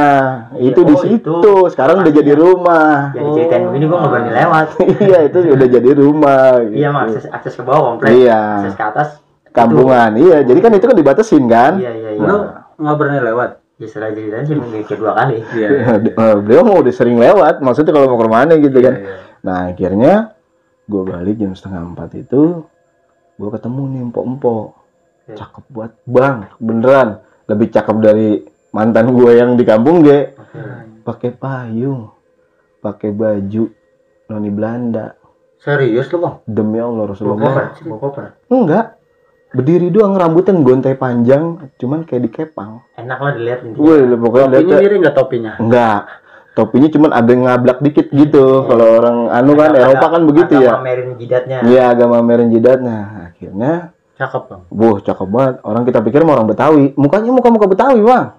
[0.52, 1.54] Iya, itu di oh, situ itu.
[1.70, 4.68] sekarang udah jadi rumah Yang diceritain begini gue nggak berani lewat.
[5.06, 6.76] iya itu udah jadi rumah gitu.
[6.76, 8.10] Iya akses akses ke bawah komplek.
[8.12, 8.42] Iya.
[8.60, 9.10] Akses ke atas.
[9.52, 12.26] kampungan iya jadi kan itu kan dibatasin kan Iya iya iya.
[12.26, 12.38] Lu
[12.76, 13.50] nggak berani lewat?
[13.76, 15.44] Ya setelah ceritanya sih mungkin kedua kali.
[15.52, 15.68] Iya.
[16.16, 19.18] Eh, beliau mau udah sering lewat maksudnya kalau mau ke rumahnya gitu kan Iya, iya.
[19.42, 20.14] nah akhirnya
[20.86, 22.64] gue balik jam setengah empat itu
[23.36, 24.66] gue ketemu nih empok-empok
[25.26, 25.34] Oke.
[25.36, 27.10] cakep buat bang beneran
[27.46, 28.30] lebih cakep dari
[28.72, 30.60] mantan gue yang di kampung ge Oke.
[31.04, 32.16] pakai payung
[32.80, 33.64] pakai baju
[34.26, 35.20] noni Belanda
[35.58, 36.36] Serius lu bang?
[36.46, 38.26] demi Allah Rasulullah bawa koper.
[38.48, 38.95] enggak
[39.56, 43.60] berdiri doang rambutnya gontai panjang cuman kayak dikepang Enak lah dilihat.
[43.72, 45.52] Wih, pokoknya Topinya miring nggak topinya?
[45.58, 46.02] enggak
[46.52, 50.64] topinya cuman agak ngablak dikit gitu kalau orang anu kan Agak- Eropa kan begitu agak
[50.64, 51.58] ya Pamerin jidatnya.
[51.64, 53.74] iya agak mamerin jidatnya akhirnya
[54.16, 54.62] Cakep bang.
[54.72, 55.56] Buh, cakep banget.
[55.60, 56.96] Orang kita pikir mau orang Betawi.
[56.96, 58.32] Mukanya muka-muka Betawi, Bang.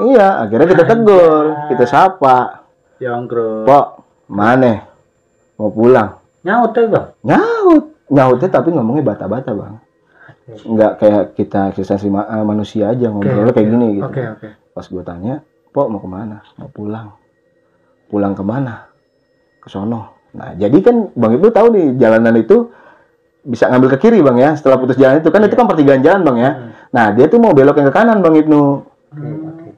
[0.00, 2.64] Iya, akhirnya kita tegur, kita sapa.
[2.96, 3.68] Jongkro.
[3.68, 3.86] Pok,
[4.32, 4.88] mana?
[5.60, 6.16] Mau pulang.
[6.40, 7.04] Nyaut tuh bang.
[7.20, 7.84] Nyaut.
[8.08, 9.76] Nyautnya tapi ngomongnya bata-bata, Bang.
[10.48, 14.08] Nggak kayak kita eksistensi ma- eh, manusia aja ngobrolnya kayak gini gitu.
[14.08, 14.48] Oke oke.
[14.72, 15.34] Pas gue tanya,
[15.68, 16.40] Pok mau ke mana?
[16.56, 17.12] Mau pulang.
[18.08, 18.88] Pulang ke mana?
[19.60, 20.16] Ke sono.
[20.32, 22.72] Nah, jadi kan Bang Ibnu tahu nih jalanan itu
[23.44, 24.56] bisa ngambil ke kiri Bang ya.
[24.56, 26.50] Setelah putus jalan itu kan itu kan pertigaan jalan Bang ya.
[26.88, 28.62] Nah, dia tuh mau belok yang ke kanan Bang Ibnu.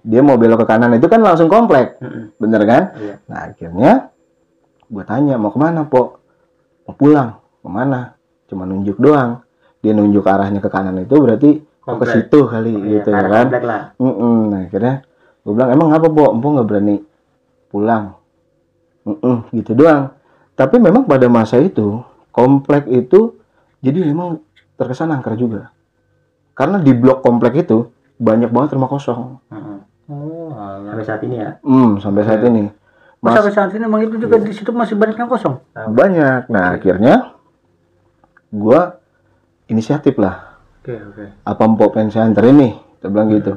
[0.06, 1.98] Dia mau belok ke kanan itu kan langsung komplek.
[1.98, 2.38] Mm-mm.
[2.38, 2.82] Bener kan?
[2.94, 3.14] Iya.
[3.26, 3.92] Nah, akhirnya
[4.86, 6.06] gue tanya, mau ke mana, Pok?
[6.86, 7.42] Mau pulang.
[7.62, 8.14] Ke mana?
[8.46, 9.42] Cuma nunjuk doang.
[9.80, 11.50] Dia nunjuk arahnya ke kanan itu berarti
[11.80, 12.12] mau ke Komplek.
[12.12, 13.44] situ kali Iya, gitu arah kan.
[13.48, 13.82] komplek lah.
[13.96, 14.36] Mm-mm.
[14.46, 14.94] Nah, akhirnya
[15.40, 16.30] gue bilang, emang apa, Pok?
[16.36, 16.96] Empok nggak berani
[17.66, 18.04] pulang?
[19.02, 20.12] Mm-mm, gitu doang.
[20.52, 23.40] Tapi memang pada masa itu, komplek itu
[23.80, 24.44] jadi memang
[24.76, 25.72] terkesan angker juga.
[26.52, 27.88] Karena di blok komplek itu
[28.20, 29.40] banyak banget rumah kosong.
[29.48, 29.78] Mm-mm.
[30.10, 30.52] Oh
[30.84, 31.50] Sampai saat ini ya.
[31.62, 32.68] Hmm, sampai saat ini.
[33.20, 35.56] Mas Mas, sampai saat ini emang itu juga di situ masih banyak yang kosong.
[35.72, 36.48] banyak.
[36.48, 37.32] Nah, akhirnya
[38.50, 39.00] gua
[39.70, 40.58] inisiatif lah.
[40.80, 41.24] Oke, oke.
[41.42, 42.72] Apa empok pengen saya anterin nih?
[42.98, 43.52] Kita bilang gitu.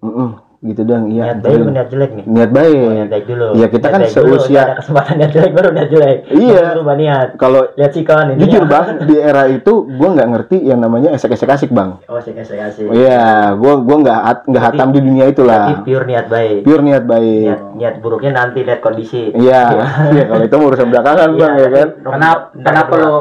[0.00, 0.30] Mm
[0.60, 1.08] gitu dong.
[1.08, 2.24] Iya, Niat baik niat jelek nih.
[2.28, 2.76] Niat Oh, baik.
[2.92, 3.46] niat baik dulu.
[3.56, 6.18] Iya, kita Niat kan dulu, seusia- Ada kesempatan niat jelek baru niat jelek.
[6.28, 6.52] Iya.
[6.52, 7.28] Baru berubah niat.
[7.40, 8.40] Kalau Lihat sikon ini.
[8.44, 8.68] jujur ya.
[8.68, 11.96] bang, di era itu gua nggak ngerti yang namanya esek-esek asik bang.
[12.04, 12.84] Oh, sih kasih kasih.
[12.92, 13.24] Iya,
[13.56, 15.64] gua gua nggak hat- nggak Berarti- hatam di dunia itulah.
[15.80, 16.60] pure niat baik.
[16.60, 17.46] Pure niat baik.
[17.46, 19.32] Niat, niat buruknya nanti lihat kondisi.
[19.32, 19.60] Iya,
[20.12, 21.88] iya kalau itu urusan belakangan bang ya kan.
[22.04, 23.14] Kenapa kenapa lu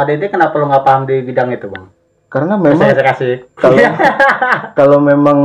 [0.00, 1.92] Pak Dede kenapa lu nggak paham di bidang itu, Bang?
[2.32, 3.44] Karena memang Saya kasih.
[3.52, 3.76] kalau
[4.80, 5.38] kalau memang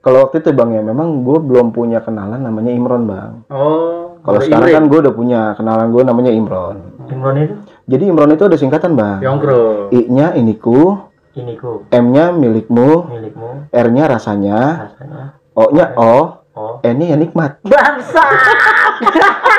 [0.00, 3.44] kalau waktu itu bang ya memang gue belum punya kenalan namanya Imron bang.
[3.52, 4.76] Oh, Kalau sekarang Imrin.
[4.78, 6.76] kan gue udah punya kenalan gue namanya Imron.
[7.12, 7.54] Imron itu
[7.84, 9.20] Jadi Imron itu ada singkatan bang.
[9.20, 9.92] Yongkro.
[9.92, 10.96] I-nya iniku,
[11.34, 15.36] ini ku M-nya milikmu, milikmu R-nya rasanya, rasanya.
[15.52, 16.80] O-nya O, Oh.
[16.80, 17.60] N-nya ya nikmat.
[17.62, 18.24] Bangsa.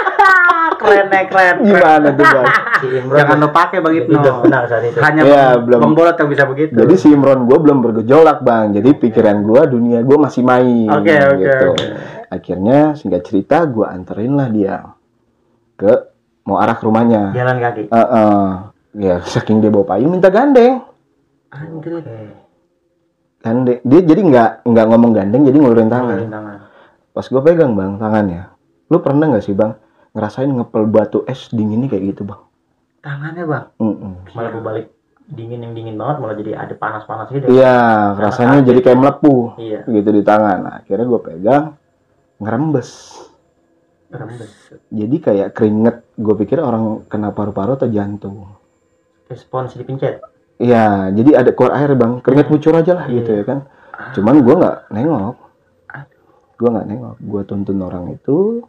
[0.80, 1.56] keren nih, keren.
[1.60, 2.46] Gimana tuh bang?
[2.80, 4.32] Si Jangan lu pakai Bang itu Ibnu.
[4.48, 4.98] benar saat itu.
[5.04, 5.80] Hanya Iya, Bang, belum.
[5.84, 6.74] Bang Bolot yang bisa begitu.
[6.80, 8.72] Jadi si Imron gue belum bergejolak bang.
[8.72, 10.88] Jadi pikiran gue dunia gue masih main.
[10.88, 11.68] Oke, oke, gitu.
[11.76, 11.86] oke.
[12.32, 14.76] Akhirnya singkat cerita gue anterin lah dia
[15.76, 15.92] ke
[16.48, 17.36] mau arah ke rumahnya.
[17.36, 17.84] Jalan kaki.
[17.92, 18.46] Eh, eh.
[19.00, 20.80] ya saking dia bawa payung minta gandeng.
[21.52, 22.00] Anjir.
[22.00, 22.18] Oke.
[23.44, 23.80] Gandeng.
[23.84, 26.16] Dia jadi nggak nggak ngomong gandeng jadi ngulurin tangan.
[26.16, 26.58] Ngulurin tangan.
[27.12, 28.42] Pas gue pegang bang tangannya.
[28.88, 29.76] Lu pernah nggak sih bang
[30.14, 32.42] ngerasain ngepel batu es dinginnya kayak gitu bang?
[33.00, 33.66] Tangannya, Bang.
[33.80, 34.14] Mm-mm.
[34.36, 34.88] Malah berbalik
[35.30, 37.48] dingin yang dingin banget malah jadi ada panas-panas gitu.
[37.48, 39.80] Iya, rasanya jadi kayak melepuh Iya.
[39.88, 40.58] gitu di tangan.
[40.66, 41.66] Nah, akhirnya gue pegang
[42.44, 42.90] ngerembes.
[44.10, 44.74] Rembes.
[44.90, 46.02] Jadi kayak keringet.
[46.18, 48.58] Gue pikir orang kena paru-paru atau jantung.
[49.30, 50.18] Respons dipencet.
[50.58, 52.18] Iya, jadi ada keluar air bang.
[52.26, 53.70] Keringet ngucur aja lah gitu ya kan.
[54.18, 55.36] Cuman gue nggak nengok.
[56.58, 57.16] Gue nggak nengok.
[57.22, 58.66] Gue tuntun orang itu,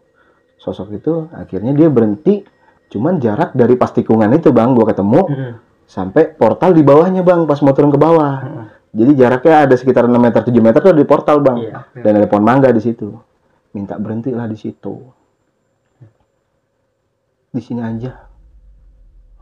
[0.61, 1.26] sosok itu.
[1.32, 2.44] Akhirnya dia berhenti.
[2.90, 5.52] Cuman jarak dari pas tikungan itu bang, gue ketemu Mm-mm.
[5.86, 7.48] sampai portal di bawahnya bang.
[7.48, 8.34] Pas mau turun ke bawah.
[8.44, 8.66] Mm-mm.
[8.90, 11.58] Jadi jaraknya ada sekitar 6 meter 7 meter tuh di portal bang.
[11.62, 11.78] Iya.
[12.02, 13.14] Dan ada pohon mangga di situ.
[13.72, 14.94] Minta berhenti lah di situ.
[17.50, 18.12] Di sini aja.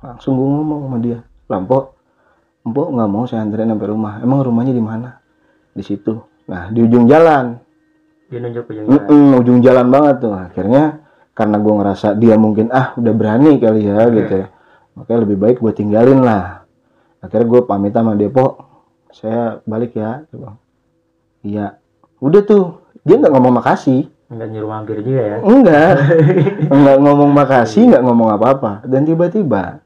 [0.04, 1.18] Langsung gue ngomong sama dia.
[1.48, 1.98] Lampok,
[2.68, 4.20] Empok nggak mau saya anterin sampai rumah.
[4.20, 5.16] Emang rumahnya di mana?
[5.72, 6.20] Di situ.
[6.52, 7.56] Nah di ujung jalan.
[8.28, 9.00] Dia nunjuk ujung jalan.
[9.08, 10.34] Mm-mm, ujung jalan banget tuh.
[10.36, 11.00] Akhirnya
[11.38, 14.46] karena gue ngerasa dia mungkin ah udah berani kali ya gitu ya.
[14.98, 16.66] Makanya lebih baik gue tinggalin lah.
[17.22, 18.52] Akhirnya gue pamit sama dia, Pok.
[19.14, 20.26] Saya balik ya.
[20.34, 20.58] Bilang,
[21.46, 21.78] Iya.
[22.18, 22.82] Udah tuh.
[23.06, 24.10] Dia nggak ngomong makasih.
[24.28, 25.36] Enggak nyuruh mampir juga ya.
[25.40, 25.94] Enggak.
[26.74, 28.72] Enggak ngomong makasih, enggak ngomong apa-apa.
[28.84, 29.80] Dan tiba-tiba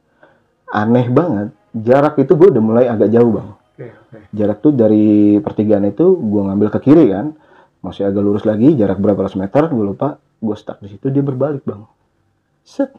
[0.73, 1.53] aneh banget.
[1.77, 3.55] Jarak itu gue udah mulai agak jauh, Bang.
[4.33, 7.37] Jarak tuh dari pertigaan itu gue ngambil ke kiri kan.
[7.85, 10.19] Masih agak lurus lagi, jarak berapa ratus meter, gue lupa.
[10.43, 11.87] Gue stuck di situ, dia berbalik, Bang.
[12.67, 12.91] Set.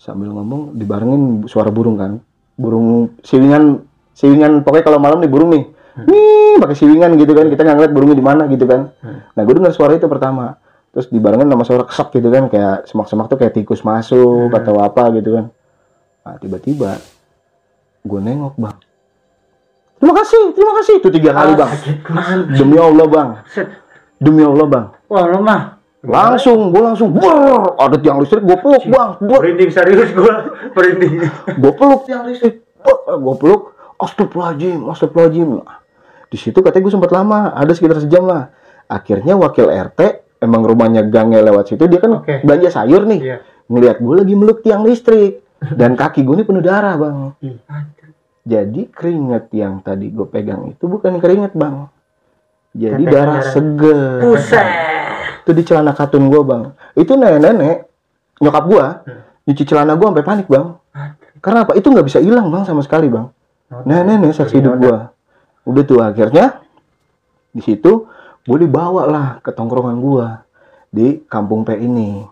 [0.00, 2.24] Sambil ngomong dibarengin suara burung kan.
[2.56, 3.84] Burung siwingan
[4.16, 5.64] siwingan pokoknya kalau malam nih burung nih.
[6.08, 7.46] Nih, pakai siwingan gitu kan.
[7.52, 8.90] Kita nggak ngeliat burungnya di mana gitu kan.
[9.36, 10.56] Nah, gue dengar suara itu pertama.
[10.94, 15.10] Terus dibarengin sama suara kesek gitu kan, kayak semak-semak tuh kayak tikus masuk atau apa
[15.18, 15.50] gitu kan.
[16.22, 17.02] Nah, tiba-tiba
[18.06, 18.78] gue nengok bang.
[19.98, 20.94] Terima kasih, terima kasih.
[21.02, 21.70] Itu tiga kali bang.
[22.54, 23.28] Demi Allah bang,
[24.22, 24.86] demi Allah bang.
[25.10, 25.73] Wah, lu mah
[26.04, 29.40] Langsung, gue langsung, brrr, ada tiang listrik, gue peluk bang, brrr.
[29.40, 30.52] merinding serius gua.
[30.76, 31.12] Merinding.
[31.56, 32.60] gue peluk tiang listrik,
[33.08, 33.72] gue peluk.
[33.94, 35.50] Astagfirullahaladzim, astagfirullahaladzim.
[36.28, 38.52] Di situ katanya gue sempat lama, ada sekitar sejam lah.
[38.90, 40.00] Akhirnya wakil RT,
[40.44, 42.44] emang rumahnya gangnya lewat situ, dia kan Oke.
[42.44, 43.20] belanja sayur nih.
[43.22, 43.36] Iya.
[43.70, 45.40] Ngeliat gue lagi meluk tiang listrik.
[45.64, 47.32] Dan kaki gue ini penuh darah bang.
[48.44, 51.88] Jadi keringet yang tadi gue pegang itu bukan keringet bang.
[52.76, 53.52] Jadi darah darah.
[53.54, 54.20] seger.
[55.44, 56.72] Itu di celana katun gue bang.
[56.96, 57.84] Itu nenek-nenek
[58.40, 58.86] nyokap gue
[59.44, 60.72] nyuci celana gue sampai panik bang.
[61.44, 61.76] Karena apa?
[61.76, 63.28] Itu nggak bisa hilang bang sama sekali bang.
[63.84, 64.98] Nenek-nenek saksi hidup gue.
[65.68, 66.64] Udah tuh akhirnya
[67.52, 68.08] di situ
[68.48, 70.26] gue dibawa lah ke tongkrongan gue
[70.88, 72.24] di kampung P ini.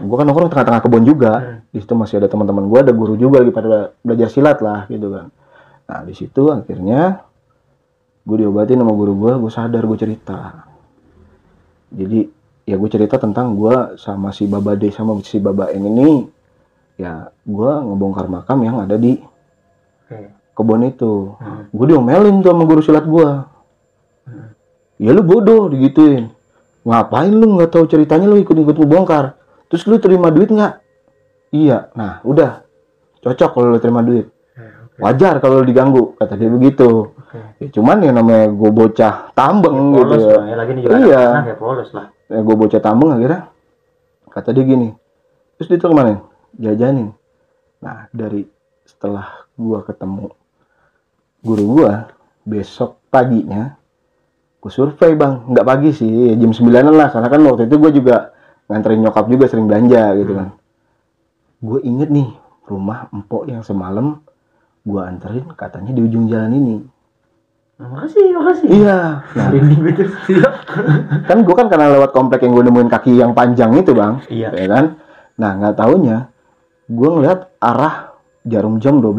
[0.00, 1.64] Gue kan nongkrong tengah-tengah kebun juga.
[1.72, 5.08] Di situ masih ada teman-teman gue, ada guru juga lagi pada belajar silat lah gitu
[5.08, 5.32] kan.
[5.88, 7.24] Nah di situ akhirnya
[8.28, 10.68] gue diobatin sama guru gue, gue sadar gue cerita.
[11.90, 12.20] Jadi
[12.66, 16.22] ya gue cerita tentang gue sama si Baba D sama si Baba N ini
[17.00, 19.18] ya gue ngebongkar makam yang ada di
[20.54, 21.34] kebun itu.
[21.40, 21.66] Hmm.
[21.72, 23.28] Gue diomelin tuh sama guru silat gue.
[25.00, 26.28] Ya lu bodoh digituin.
[26.84, 29.34] Ngapain lu nggak tahu ceritanya lu ikut-ikut ngebongkar?
[29.72, 30.74] Terus lu terima duit nggak?
[31.56, 31.88] Iya.
[31.96, 32.62] Nah udah
[33.24, 34.28] cocok kalau lu terima duit.
[35.00, 37.16] Wajar kalau lu diganggu kata dia begitu.
[37.30, 40.38] Ya, cuman ya namanya gue bocah tambeng gitu polos ya.
[40.50, 41.22] ya lagi juga Iya.
[41.30, 42.06] anak ya polos lah.
[42.26, 43.40] Ya gue bocah tambeng akhirnya.
[44.30, 44.88] Kata dia gini
[45.54, 46.24] terus dia tuh ke mana?
[46.58, 47.14] Jajanin.
[47.78, 48.48] Nah dari
[48.82, 50.34] setelah gua ketemu
[51.44, 52.10] guru gua
[52.42, 53.78] besok paginya
[54.58, 55.46] gue survei bang.
[55.54, 57.08] Nggak pagi sih jam 9 lah.
[57.14, 58.34] Karena kan waktu itu gue juga
[58.66, 60.48] nganterin nyokap juga sering belanja gitu kan.
[61.62, 62.28] Gue inget nih
[62.66, 64.18] rumah empok yang semalam
[64.82, 66.76] gua anterin katanya di ujung jalan ini
[67.88, 68.68] makasih makasih.
[68.68, 68.98] Iya.
[69.24, 69.46] Nah
[69.96, 70.10] tuh.
[71.24, 74.20] kan gue kan karena lewat komplek yang gue nemuin kaki yang panjang itu bang.
[74.28, 74.52] Iya.
[74.52, 74.84] ya kan?
[75.40, 76.28] Nah nggak taunya
[76.90, 79.14] gue ngeliat arah jarum jam 12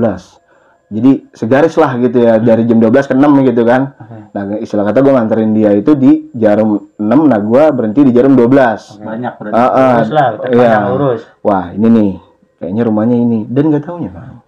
[0.92, 3.96] jadi segaris lah gitu ya dari jam 12 ke 6 gitu kan.
[3.96, 4.18] Oke.
[4.36, 8.36] nah istilah kata gue nganterin dia itu di jarum 6 nah gue berhenti di jarum
[8.36, 9.56] 12 banyak berarti.
[9.56, 9.94] Ah, ah.
[10.04, 10.76] lurus lah Iya.
[10.92, 11.22] lurus.
[11.48, 12.12] Wah ini nih
[12.60, 13.40] kayaknya rumahnya ini.
[13.48, 14.44] Dan nggak taunya bang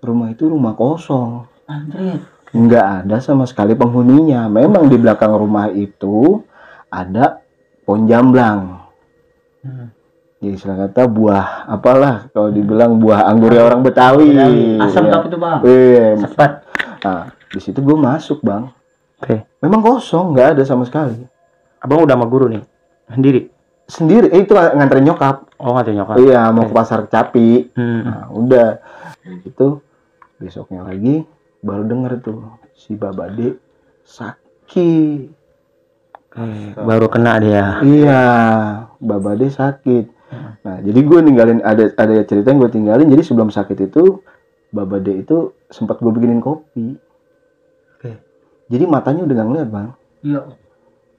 [0.00, 1.44] rumah itu rumah kosong.
[1.68, 4.50] Anjir nggak ada sama sekali penghuninya.
[4.50, 6.42] Memang di belakang rumah itu
[6.90, 7.38] ada
[7.86, 8.82] pohon jamblang.
[9.62, 9.88] Hmm.
[10.40, 14.32] Jadi istilah kata buah apalah kalau dibilang buah anggur ya orang Betawi.
[14.80, 15.12] asam Ya.
[15.12, 16.50] tapi itu bang Eh, cepat
[17.04, 18.72] nah, di situ gue masuk bang.
[19.20, 19.44] Oke.
[19.60, 21.12] Memang kosong, nggak ada sama sekali.
[21.76, 22.64] Abang udah sama guru nih.
[23.12, 23.40] Sendiri.
[23.84, 25.44] Sendiri, eh, itu nganterin nyokap.
[25.60, 26.16] Oh, nggak nyokap.
[26.16, 27.68] Iya, mau ke pasar Capi.
[27.76, 28.00] Hmm.
[28.00, 28.68] Nah, udah.
[29.44, 29.84] Itu
[30.40, 31.20] besoknya lagi
[31.60, 32.40] baru denger tuh
[32.72, 33.60] si Babade
[34.04, 35.28] sakit.
[36.30, 37.82] Eh, baru kena dia.
[37.82, 38.24] Iya,
[39.02, 40.04] Babade sakit.
[40.62, 43.10] Nah, jadi gue ninggalin ada ada cerita yang gue tinggalin.
[43.10, 44.22] Jadi sebelum sakit itu,
[44.70, 46.94] Babade itu sempat gue bikinin kopi.
[47.98, 48.12] Oke.
[48.70, 49.88] Jadi matanya udah gak ngeliat bang.
[50.22, 50.40] iya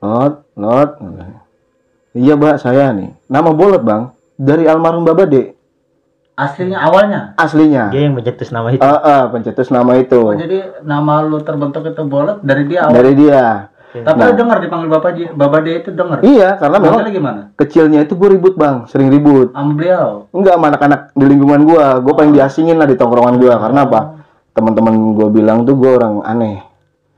[0.02, 0.90] Lot, lot.
[2.18, 3.14] Iya mbak saya nih.
[3.30, 4.10] Nama bolot bang.
[4.42, 5.61] Dari almarhum Babade
[6.36, 7.92] aslinya awalnya aslinya.
[7.92, 8.82] Dia yang mencetus nama itu.
[8.82, 12.96] Ah, ah, pencetus nama itu oh jadi nama lu terbentuk itu bolot dari dia awal
[12.96, 13.68] dari dia.
[13.92, 14.32] tapi Nah.
[14.32, 18.16] lu dengar dipanggil bapak dia bapak dia itu dengar Iya, karena memang gimana kecilnya itu
[18.16, 19.52] gue ribut bang, sering ribut.
[19.52, 23.60] sama beliau Enggak sama anak-anak di lingkungan gua, gua pengen diasingin lah di tongkrongan gua
[23.60, 24.02] karena apa?
[24.56, 26.64] Teman-teman gua bilang tuh gua orang aneh.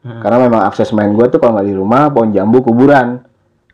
[0.02, 0.20] Hmm.
[0.20, 3.22] Karena memang akses main gua tuh kalau nggak di rumah, pohon jambu, kuburan.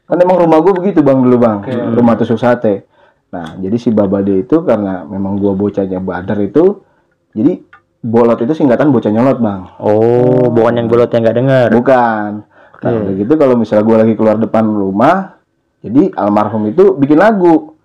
[0.03, 1.57] Kan emang rumah gua begitu bang dulu bang,
[1.95, 2.83] rumah tusuk sate.
[3.29, 6.81] Nah jadi si Babade itu karena memang gua bocahnya badar itu,
[7.33, 7.61] jadi
[7.99, 9.61] bolot itu singkatan bocah nyolot bang.
[9.83, 11.67] Oh, bukan yang bolot yang nggak dengar.
[11.69, 12.29] Bukan.
[12.79, 15.37] Nah udah gitu kalau misalnya gua lagi keluar depan rumah,
[15.83, 17.75] jadi almarhum itu bikin lagu.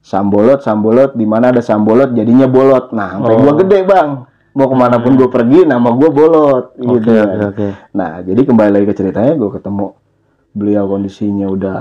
[0.00, 2.88] Sambolot, sambolot, di mana ada sambolot jadinya bolot.
[2.96, 4.08] Nah, sampai gua gede bang.
[4.56, 6.64] Mau ke mana pun gua pergi, nama gua bolot.
[6.80, 7.12] Oke, Gitu.
[7.12, 7.68] oke, oke.
[7.92, 9.92] Nah, jadi kembali lagi ke ceritanya, gua ketemu
[10.56, 11.78] beliau kondisinya udah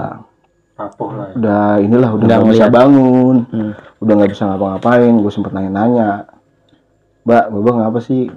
[0.80, 1.36] rapuh lah ya.
[1.36, 3.72] udah inilah udah nggak bisa bangun, Hmm.
[4.00, 5.14] udah nggak bisa ngapa-ngapain.
[5.20, 6.32] Gue sempet nanya-nanya,
[7.28, 8.32] Mbak, Bapak ngapa sih?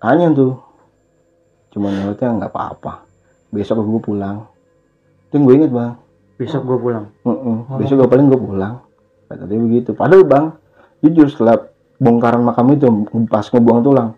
[0.00, 0.56] Tanya tuh,
[1.70, 3.04] cuma nyolotnya nggak apa-apa.
[3.52, 4.48] Besok gue pulang.
[5.28, 6.00] Itu gue inget bang.
[6.40, 7.04] Besok gua pulang.
[7.22, 7.78] Mm-mm.
[7.78, 8.74] Besok gue paling gue pulang.
[9.30, 9.94] Kata dia begitu.
[9.94, 10.44] Padahal bang,
[11.04, 11.70] jujur setelah
[12.02, 12.90] bongkaran makam itu
[13.30, 14.08] pas ngebuang tulang,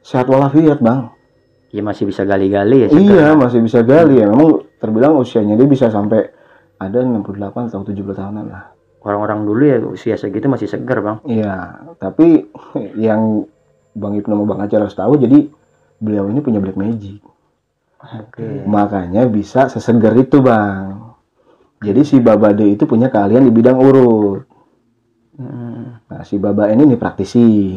[0.00, 1.12] sehat walafiat bang.
[1.74, 2.88] Ya masih bisa gali-gali ya.
[2.88, 4.30] Iya masih bisa gali ya.
[4.30, 6.30] Memang terbilang usianya dia bisa sampai
[6.78, 8.64] ada 68 atau 70 tahunan lah.
[9.04, 11.20] Orang-orang dulu ya usia segitu masih segar, Bang.
[11.28, 12.48] Iya, tapi
[12.96, 13.44] yang
[13.92, 15.44] Bang Ibnu sama Bang Acar harus tahu jadi
[16.00, 17.20] beliau ini punya black magic.
[18.00, 18.64] Oke.
[18.64, 21.14] Makanya bisa sesegar itu, Bang.
[21.84, 24.48] Jadi si Babade itu punya keahlian di bidang urut.
[25.36, 26.00] Hmm.
[26.08, 27.76] Nah, si Baba ini nih praktisi.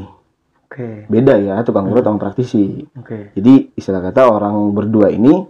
[0.67, 1.09] Oke.
[1.11, 2.87] Beda ya, tukang urut sama praktisi.
[2.95, 3.35] Oke.
[3.35, 5.43] Jadi istilah kata orang berdua ini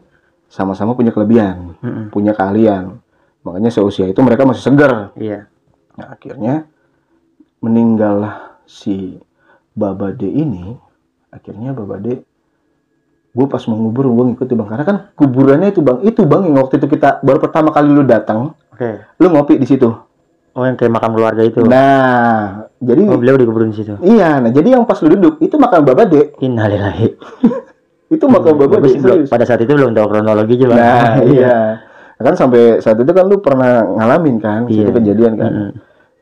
[0.48, 2.06] sama-sama punya kelebihan, Mm-mm.
[2.10, 2.98] punya keahlian.
[3.48, 5.16] Makanya seusia itu mereka masih segar.
[5.16, 5.48] Iya.
[5.96, 6.68] Nah, akhirnya
[7.64, 9.18] meninggallah si
[9.72, 10.76] Babade ini.
[11.32, 12.28] Akhirnya Babade
[13.38, 16.58] gue pas mau ngubur gue ngikut bang karena kan kuburannya itu bang itu bang yang
[16.58, 18.98] waktu itu kita baru pertama kali lu datang Oke.
[19.22, 19.94] lu ngopi di situ
[20.58, 21.62] Oh, yang kayak makam keluarga itu.
[21.62, 23.94] nah jadi Oh, beliau dikuburin di situ.
[24.02, 27.14] iya nah jadi yang pas lu duduk itu makam Babade Innalillahi.
[28.18, 30.74] itu makam Gua Babade pada saat itu belum tahu kronologi juga.
[30.74, 31.58] Nah, iya.
[32.18, 34.84] Kan sampai saat itu kan lu pernah ngalamin kan, Iya.
[34.84, 35.52] itu kejadian kan.
[35.52, 35.72] Mm-mm.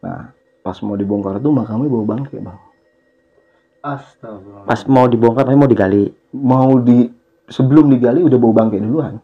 [0.02, 0.22] Nah,
[0.60, 2.60] pas mau dibongkar tuh makamnya bawa bangke, Bang.
[3.80, 4.66] Astagfirullah.
[4.66, 6.04] Pas mau dibongkar, tapi mau digali.
[6.34, 7.06] Mau di
[7.46, 9.22] sebelum digali udah bawa bangke duluan.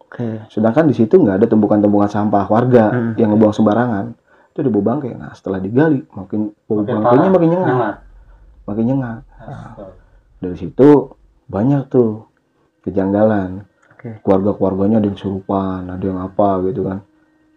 [0.00, 0.48] Oke.
[0.48, 3.12] Sedangkan di situ nggak ada tumpukan-tumpukan sampah warga Hmm.
[3.14, 4.04] yang ngebuang sembarangan.
[4.50, 5.10] Itu udah bawa bangke.
[5.12, 7.30] Nah, setelah digali makin bau Makin bangkainya parah.
[7.30, 7.96] makin nyengat, Nyengat.
[8.64, 9.20] makin nyengat.
[9.38, 9.94] Astagfirullah.
[10.40, 10.88] Dari situ
[11.46, 12.10] banyak tuh
[12.82, 13.68] kejanggalan.
[14.00, 14.16] Oke.
[14.24, 17.04] keluarga-keluarganya ada yang surupan, ada yang apa gitu kan.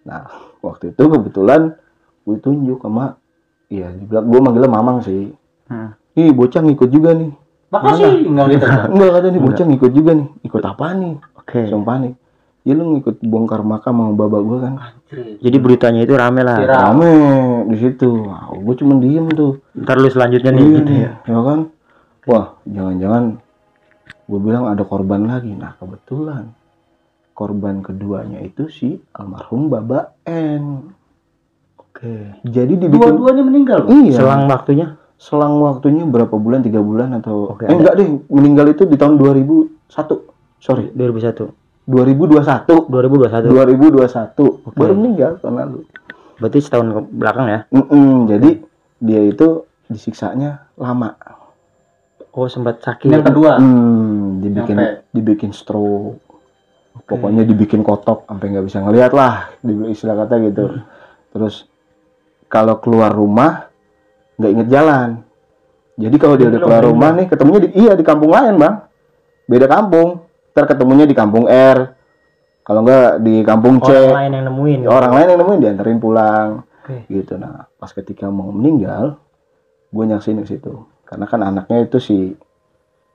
[0.03, 0.27] Nah,
[0.59, 1.71] waktu itu kebetulan
[2.27, 3.15] gue tunjuk sama,
[3.71, 5.31] iya, dibilang gue manggilnya mamang sih.
[5.71, 5.95] Hmm.
[6.19, 7.31] Ih, bocah ngikut juga nih.
[7.73, 8.65] Makasih enggak gitu.
[8.93, 11.59] enggak kata nih bocah ngikut juga nih ikut apa nih Oke.
[11.65, 12.13] langsung panik
[12.63, 15.41] ya lu ngikut bongkar makam sama baba gua kan Anjir.
[15.41, 16.61] Jadi beritanya itu rame lah.
[16.61, 16.77] Viral.
[16.93, 17.09] rame
[17.73, 21.11] di situ Wah, gua cuma diem tuh Ntar lu selanjutnya nih Iya gitu nih, ya.
[21.25, 21.59] ya kan
[22.29, 23.23] wah jangan-jangan
[24.23, 26.51] gue bilang ada korban lagi nah kebetulan
[27.33, 30.93] korban keduanya itu si almarhum baba N
[31.79, 32.41] Oke.
[32.43, 33.79] jadi dibikin Dua-duanya meninggal.
[33.85, 37.79] Iya Selang waktunya selang waktunya berapa bulan tiga bulan atau Oke, eh, ada.
[37.79, 39.87] enggak deh meninggal itu di tahun 2001
[40.59, 41.53] sorry 2001.
[41.87, 43.51] 2021 2021.
[43.51, 44.75] 2021 Oke.
[44.75, 45.79] baru meninggal tahun lalu
[46.41, 47.59] Berarti setahun ke belakang ya.
[47.71, 48.49] Mm-mm, jadi
[48.99, 51.15] dia itu disiksanya lama
[52.33, 53.13] Oh, sempat sakit.
[53.13, 53.61] Yang kedua.
[53.61, 55.05] Hmm, dibikin Nyampe.
[55.13, 56.17] dibikin stroke.
[56.93, 60.65] Pokoknya dibikin kotok sampai nggak bisa ngelihat lah, di istilah kata gitu.
[60.69, 60.81] Hmm.
[61.33, 61.65] Terus
[62.49, 63.69] kalau keluar rumah
[64.37, 65.09] nggak inget jalan.
[65.93, 68.75] Jadi kalau dia udah keluar rumah nih, ketemunya di iya di kampung lain bang,
[69.45, 70.25] beda kampung.
[70.53, 71.77] Ntar ketemunya di kampung R,
[72.61, 73.89] kalau nggak di kampung C.
[73.89, 74.79] Orang lain yang nemuin.
[74.85, 76.49] Orang lain yang nemuin dianterin pulang,
[76.85, 77.09] Oke.
[77.09, 77.37] gitu.
[77.41, 79.17] Nah, pas ketika mau meninggal,
[79.89, 80.92] gue nyaksin ke situ.
[81.03, 82.17] Karena kan anaknya itu si,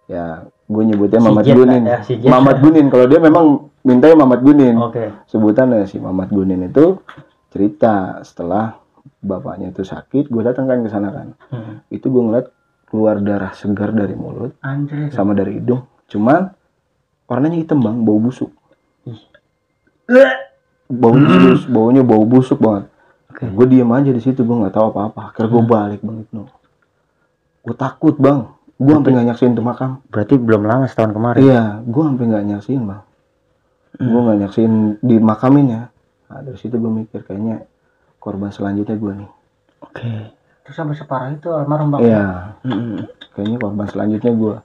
[0.07, 1.83] ya gue nyebutnya Si Mamat Jet Gunin.
[1.85, 2.31] ya, si Jet.
[2.31, 2.87] Mamat Gunin.
[2.93, 3.45] Kalau dia memang
[3.83, 4.77] mintanya Mamat Gunin.
[4.79, 5.05] Oke.
[5.27, 7.01] Sebutannya si Mamat Gunin itu
[7.49, 8.77] cerita setelah
[9.19, 11.29] bapaknya itu sakit, gue datang kan ke sana kan.
[11.51, 11.83] Hmm.
[11.89, 12.47] Itu gue ngeliat
[12.89, 15.13] keluar darah segar dari mulut Anjir.
[15.13, 15.85] sama dari hidung.
[16.09, 16.49] Cuman
[17.29, 18.49] warnanya hitam bang, bau busuk.
[20.89, 22.89] Baunya serius, baunya bau busuk banget.
[23.29, 23.45] Oke.
[23.53, 25.21] Gue diem aja di situ, gue nggak tahu apa-apa.
[25.33, 26.43] Akhirnya gue balik bang Ibnu.
[27.69, 28.49] Gue takut bang.
[28.81, 30.01] Gue sampai nggak nyaksin tuh makam.
[30.09, 31.41] Berarti belum lama setahun kemarin.
[31.45, 33.03] Iya, gue sampai nggak nyaksin bang.
[34.01, 34.71] Gue nggak nyaksin
[35.05, 35.93] di makaminnya.
[36.33, 37.69] Nah dari situ gue mikir kayaknya
[38.17, 39.31] korban selanjutnya gue nih.
[39.85, 40.13] Oke.
[40.65, 42.01] Terus sampai separah itu almarhum bang.
[42.09, 42.25] Iya,
[42.65, 43.05] Hmm.
[43.37, 44.57] kayaknya korban selanjutnya gue.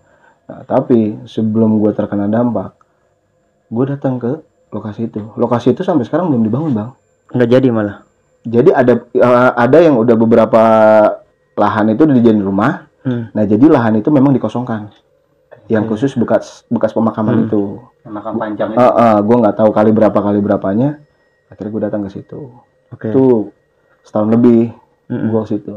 [0.44, 2.76] Nah, tapi sebelum gue terkena dampak,
[3.68, 4.32] gue datang ke
[4.70, 5.24] lokasi itu.
[5.36, 6.90] Lokasi itu sampai sekarang belum dibangun bang.
[7.32, 7.98] Nggak jadi malah.
[8.44, 10.62] Jadi ada eh, ada yang udah beberapa
[11.56, 12.92] lahan itu udah dijadiin rumah.
[13.04, 13.30] Hmm.
[13.36, 14.92] Nah jadi lahan itu memang dikosongkan.
[15.72, 17.46] Yang khusus bekas bekas pemakaman Hmm.
[17.48, 17.62] itu.
[18.04, 18.80] Makam panjang itu.
[18.80, 21.00] Ah, gue nggak tahu kali berapa kali berapanya.
[21.48, 22.52] Akhirnya gue datang ke situ.
[22.92, 23.12] Oke.
[23.12, 23.56] Itu
[24.04, 24.76] setahun lebih
[25.08, 25.32] Mm-mm.
[25.32, 25.76] gue ke situ.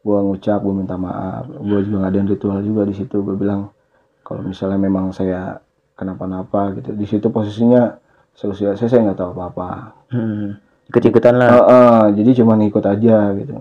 [0.00, 1.50] Gue ngucap, gue minta maaf.
[1.50, 3.18] Gue juga ngadain ritual juga di situ.
[3.18, 3.74] Gue bilang
[4.22, 5.58] kalau misalnya memang saya
[5.98, 6.94] kenapa-napa gitu.
[6.94, 7.98] Di situ posisinya
[8.30, 9.68] seusia saya saya nggak tahu apa-apa.
[10.14, 10.54] Hmm.
[10.86, 11.50] Ikut-ikutan lah.
[11.50, 13.58] Ah, ah, jadi cuma ngikut aja gitu.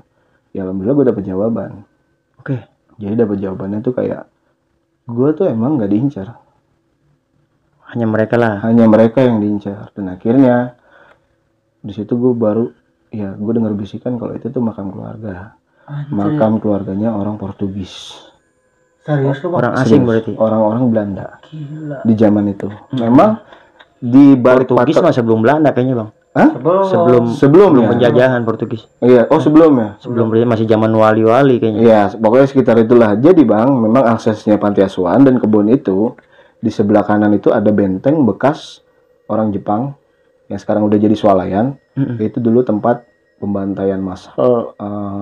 [0.53, 1.85] Ya alhamdulillah gue dapet jawaban.
[2.37, 2.57] Oke.
[2.99, 4.27] Jadi dapat jawabannya tuh kayak
[5.07, 6.27] gue tuh emang nggak diincar.
[7.89, 8.61] Hanya mereka lah.
[8.61, 10.77] hanya mereka yang diincar dan akhirnya
[11.81, 12.69] di situ gue baru
[13.09, 15.57] ya gue dengar bisikan kalau itu tuh makam keluarga
[15.89, 16.13] Anjir.
[16.13, 18.13] makam keluarganya orang Portugis
[19.01, 19.41] Serius?
[19.41, 20.05] Orang asing Serius.
[20.05, 20.31] berarti.
[20.37, 22.05] orang-orang Belanda Gila.
[22.05, 23.41] di zaman itu memang
[23.97, 26.09] di balik Portugis patok mah sebelum Belanda kayaknya bang.
[26.39, 26.49] Hah?
[26.55, 26.83] Sebelum.
[26.87, 28.87] Sebelum sebelum sebelum ya penjajahan Portugis.
[29.03, 31.81] iya oh sebelum ya Sebelum masih zaman wali-wali kayaknya.
[31.83, 33.19] Iya, pokoknya sekitar itulah.
[33.19, 36.15] Jadi bang, memang aksesnya panti asuhan dan kebun itu
[36.63, 38.79] di sebelah kanan itu ada benteng bekas
[39.27, 39.99] orang Jepang
[40.47, 41.75] yang sekarang udah jadi swalayan.
[41.99, 42.15] Mm-mm.
[42.23, 43.03] Itu dulu tempat
[43.39, 45.21] pembantaian massal eh,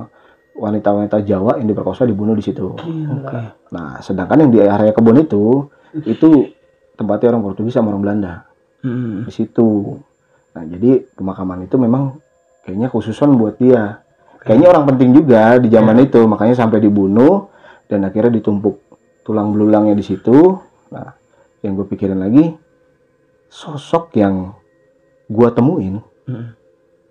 [0.58, 2.74] wanita-wanita Jawa yang diperkosa dibunuh di situ.
[2.78, 3.42] Oke.
[3.74, 5.66] Nah, sedangkan yang di area kebun itu
[6.06, 6.50] itu
[6.98, 8.34] tempatnya orang Portugis sama orang Belanda
[8.82, 9.30] Mm-mm.
[9.30, 9.98] di situ.
[10.58, 12.18] Nah, jadi pemakaman itu memang
[12.66, 14.02] kayaknya khususan buat dia.
[14.42, 17.54] Kayaknya orang penting juga di zaman itu, makanya sampai dibunuh
[17.86, 18.82] dan akhirnya ditumpuk
[19.22, 20.58] tulang belulangnya di situ.
[20.90, 21.14] Nah,
[21.62, 22.58] yang gue pikirin lagi
[23.54, 24.58] sosok yang
[25.30, 26.58] gua temuin Mm-mm.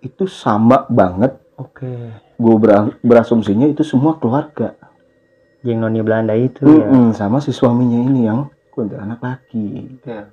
[0.03, 1.39] itu sama banget.
[1.55, 1.87] Oke.
[2.35, 2.55] Gue
[2.99, 4.75] berasumsinya itu semua keluarga.
[5.63, 6.83] Yang noni Belanda itu ya.
[6.91, 9.97] Mm-mm, sama si suaminya ini yang anak laki.
[10.05, 10.29] Iya.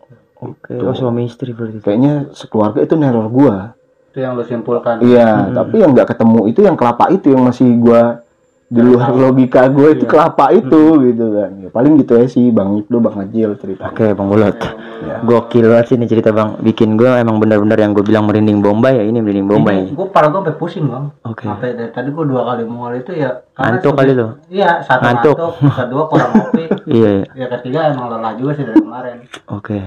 [0.47, 0.75] Oke.
[0.77, 1.81] Oh suami istri berarti.
[1.81, 3.73] Kayaknya sekeluarga itu neror gua.
[4.09, 5.01] Itu yang lu simpulkan.
[5.01, 5.55] Iya, Hmm.
[5.55, 8.21] tapi yang nggak ketemu itu yang kelapa itu yang masih gua
[8.65, 10.11] di luar logika gue itu Iya.
[10.11, 11.51] kelapa itu gitu kan.
[11.59, 13.87] Ya, paling gitu ya sih Bang Ibnu Bang Ajil cerita.
[13.87, 14.57] Oke Bang Bulot.
[15.01, 15.21] Ya.
[15.21, 16.59] Gokil banget sih ini cerita Bang.
[16.59, 19.93] Bikin gue emang bener-bener yang gue bilang merinding Bombay ya ini merinding Bombay.
[19.93, 21.07] Gue parah gue sampai pusing bang.
[21.23, 21.45] Oke.
[21.45, 23.47] Sampai dari tadi gue dua kali mual itu ya.
[23.53, 24.27] karena Ngantuk sudah- kali lu?
[24.49, 25.37] Iya satu Ngantuk.
[25.37, 25.53] ngantuk.
[25.77, 26.65] kedua kurang kopi.
[26.89, 27.11] Iya.
[27.13, 27.23] iya.
[27.37, 29.17] ya ketiga emang lelah juga sih dari kemarin.
[29.47, 29.79] Oke.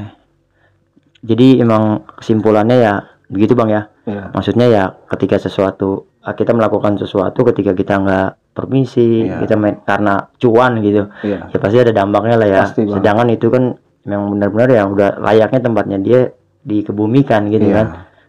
[1.24, 2.94] Jadi emang kesimpulannya ya
[3.28, 3.90] begitu Bang ya.
[4.08, 4.32] Iya.
[4.32, 9.42] Maksudnya ya ketika sesuatu ah, kita melakukan sesuatu ketika kita nggak permisi, Iya.
[9.44, 11.10] kita main karena cuan gitu.
[11.26, 11.52] Iya.
[11.52, 12.62] Ya pasti ada dampaknya lah ya.
[12.66, 12.96] Pasti, Bang.
[13.02, 13.64] Sedangkan itu kan
[14.08, 16.20] memang benar-benar ya udah layaknya tempatnya dia
[16.64, 17.76] dikebumikan gitu Iya.
[17.76, 17.88] kan.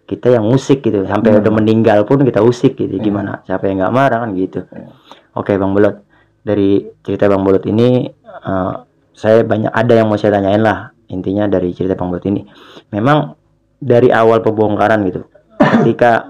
[0.08, 1.44] Kita yang musik gitu sampai Iya.
[1.44, 2.96] udah meninggal pun kita usik gitu.
[2.96, 3.04] Iya.
[3.04, 3.32] Gimana?
[3.44, 4.64] Siapa yang nggak marah kan gitu.
[4.72, 4.88] Iya.
[5.36, 6.02] Oke Bang Bolot.
[6.42, 8.72] Dari cerita Bang Bolot ini eh,
[9.12, 12.44] saya banyak ada yang mau saya tanyain lah intinya dari cerita Bang Bot ini.
[12.92, 13.34] Memang
[13.78, 15.24] dari awal pembongkaran gitu.
[15.58, 16.24] Ketika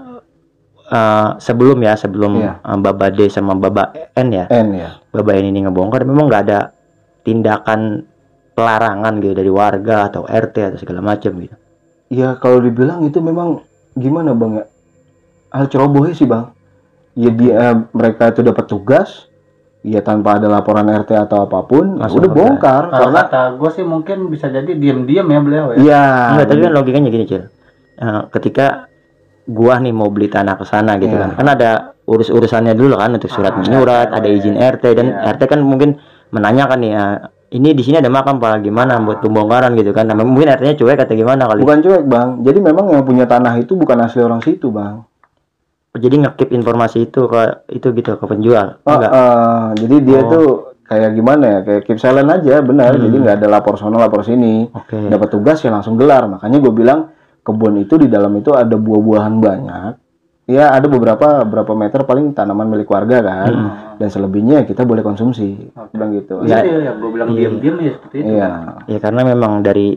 [0.85, 2.53] eh, sebelum ya sebelum Iya.
[2.59, 4.45] eh, Baba D sama Baba N ya.
[4.49, 6.59] N ya Baba N ini ngebongkar memang nggak ada
[7.21, 8.03] tindakan
[8.57, 11.55] pelarangan gitu dari warga atau RT atau segala macam gitu.
[12.09, 13.61] ya kalau dibilang itu memang
[13.95, 14.65] gimana bang ya
[15.53, 16.49] hal cerobohnya sih bang
[17.15, 17.55] ya dia
[17.93, 19.28] mereka itu dapat tugas
[19.81, 22.51] ya tanpa ada laporan RT atau apa pun Langsung udah bongkar.
[22.51, 25.77] bongkar Kalau karena kata gue sih mungkin bisa jadi diem-diem ya beliau ya.
[25.77, 26.03] iya
[26.33, 27.43] Enggak, tapi kan logikanya gini, Cil.
[27.95, 28.87] Eh, ketika
[29.45, 31.21] gua nih mau beli tanah ke sana gitu Iya.
[31.21, 31.29] kan.
[31.35, 31.69] Kan ada
[32.03, 35.31] urus-urusannya dulu kan untuk surat Ah, menyurat, RT, ada izin RT dan Iya.
[35.33, 35.89] RT kan mungkin
[36.29, 37.17] menanyakan nih eh,
[37.49, 40.05] ini di sini ada makam Pak gimana buat pembongkaran gitu kan.
[40.05, 41.59] Nah, mungkin RT-nya cuek atau gimana kali.
[41.59, 45.01] bukan cuek bang jadi memang yang punya tanah itu bukan asli orang situ bang
[45.91, 48.77] Jadi ngekip informasi itu ke itu gitu ke penjual.
[48.83, 49.09] Oh, Enggak.
[49.09, 50.29] eh, jadi dia Oh.
[50.29, 50.47] tuh
[50.83, 53.03] kayak gimana ya kayak keep silent aja benar Hmm.
[53.03, 54.97] jadi nggak ada lapor sono lapor sini Oke.
[55.05, 59.35] dapat tugas ya langsung gelar makanya gue bilang kebun itu di dalam itu ada buah-buahan
[59.37, 59.91] banyak
[60.47, 63.69] ya ada beberapa berapa meter paling tanaman milik warga kan Hmm.
[63.97, 65.93] dan selebihnya kita boleh konsumsi Oke.
[65.93, 67.37] bilang gitu Iya, iya, ya, gue bilang Iya.
[67.39, 68.29] diem-diem ya seperti itu.
[68.31, 68.49] iya
[68.87, 69.93] Ya karena memang dari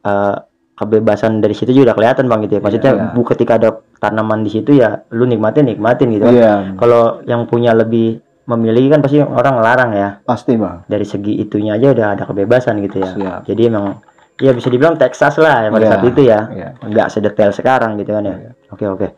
[0.00, 0.36] eh,
[0.74, 2.60] kebebasan dari situ juga udah kelihatan Bang gitu ya.
[2.60, 3.06] Maksudnya Iya.
[3.14, 3.70] bu ketika ada
[4.00, 6.34] tanaman di situ ya lu nikmatin nikmatin gitu kan.
[6.34, 10.20] iya Kalau yang punya lebih memiliki kan pasti orang larang ya.
[10.22, 13.10] pasti bang Dari segi itunya aja udah ada kebebasan gitu ya.
[13.14, 13.40] Siap.
[13.48, 13.98] Jadi emang
[14.36, 16.40] ya bisa dibilang Texas lah ya pada Iya, saat itu ya.
[16.52, 16.68] iya.
[16.84, 18.36] Nggak sedetail sekarang gitu kan ya.
[18.36, 18.50] Iya.
[18.74, 19.08] Oke oke.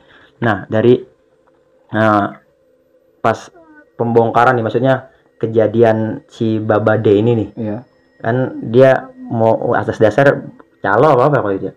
[0.44, 1.00] Nah dari
[1.90, 2.34] nah
[3.22, 3.50] pas
[3.96, 4.94] pembongkaran nih maksudnya
[5.36, 7.76] kejadian si Babade ini nih iya
[8.20, 10.46] kan dia mau atas dasar
[10.80, 11.74] calo apa apa kalau itu ya?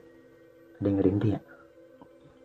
[0.80, 1.40] ada yang ya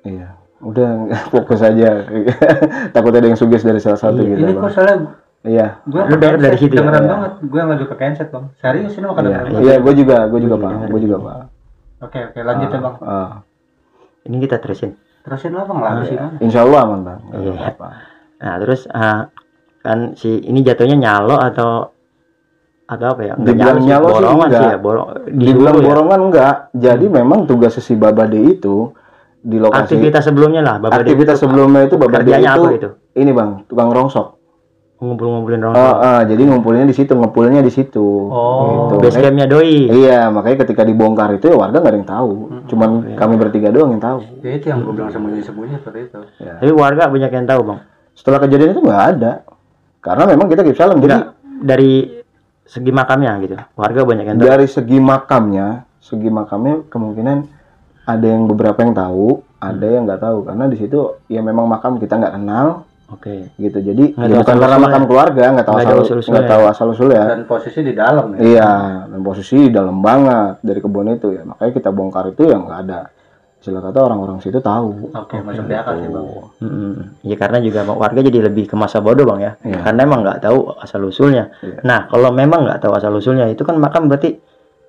[0.05, 0.29] iya
[0.65, 0.91] udah
[1.33, 2.09] fokus aja
[2.95, 4.95] takut ada yang sugis dari salah satu Iya, gitu Ini kok salah
[5.43, 6.81] iya gue denger dari situ ya?
[6.81, 7.11] Dengeran Iya.
[7.11, 7.33] banget.
[7.45, 8.45] Gue yang lagi pakai handset bang.
[8.57, 10.89] Serius ini makan iya iya gue juga gue juga Iya, pak dengar.
[10.89, 11.37] gue juga pak
[12.03, 12.95] Oke oke lanjut ya bang.
[13.01, 13.31] Ah.
[14.25, 16.33] ini kita terusin Terusin lah bang lagi sih bang.
[16.39, 17.21] Insya Allah aman bang.
[17.23, 17.53] Nggak Iya.
[17.55, 17.89] apa-apa.
[18.37, 19.21] nah terus ah,
[19.79, 21.93] kan si ini jatuhnya nyalo atau
[22.85, 24.61] atau apa ya Nggak Dibilang sih, nyalo sih borongan enggak.
[24.61, 25.83] sih ya borong Dibilang ya.
[25.83, 26.55] borongan enggak.
[26.75, 28.93] Jadi memang tugas si Babade itu
[29.45, 32.89] di lokasi aktivitas sebelumnya lah Bapak aktivitas sebelumnya itu Babade kerjanya itu, apa gitu
[33.21, 34.41] ini bang tukang rongsok.
[35.05, 38.01] ngumpul-ngumpulin Oh, rongsok ah, jadi ngumpulnya di situ, ngepulnya di situ.
[38.33, 39.05] Oh, Gitu.
[39.05, 42.31] base campnya doi Iya, makanya ketika dibongkar itu ya warga nggak ada yang tahu.
[42.73, 43.17] Cuman iya.
[43.21, 44.25] kami bertiga doang yang tahu.
[44.41, 46.21] Ya, itu yang gue bilang sembunyi-sembunyi seperti itu.
[46.41, 46.57] Ya.
[46.57, 47.79] tapi warga banyak yang tahu bang
[48.17, 49.33] Setelah kejadian itu nggak ada.
[50.01, 51.03] Karena memang kita keep silent.
[51.05, 51.17] Jadi
[51.61, 51.93] dari
[52.65, 57.39] segi makamnya gitu warga banyak yang tahu dari segi makamnya, segi makamnya kemungkinan
[58.05, 59.27] ada yang beberapa yang tahu,
[59.59, 63.79] ada yang nggak tahu karena di situ ya memang makam kita nggak kenal oke gitu.
[63.81, 64.85] Jadi Nggak ya bukan karena asal-usulnya.
[64.85, 67.23] makam keluarga nggak tahu Nggak asal nggak tahu asal usulnya.
[67.33, 68.39] Dan posisi di dalam ya.
[68.41, 68.73] Iya,
[69.09, 71.43] dan posisi dalam banget dari kebun itu ya.
[71.45, 73.01] Makanya kita bongkar itu yang nggak ada.
[73.65, 75.09] Istilah kata orang-orang situ tahu.
[75.17, 76.27] Oke, masuk di akal sih bang.
[76.61, 76.93] Mm-mm.
[77.25, 79.81] Ya karena juga warga jadi lebih ke masa bodoh bang ya, Iya.
[79.81, 81.49] karena emang nggak tahu asal usulnya.
[81.65, 81.81] Iya.
[81.81, 84.37] Nah kalau memang nggak tahu asal usulnya itu kan makam berarti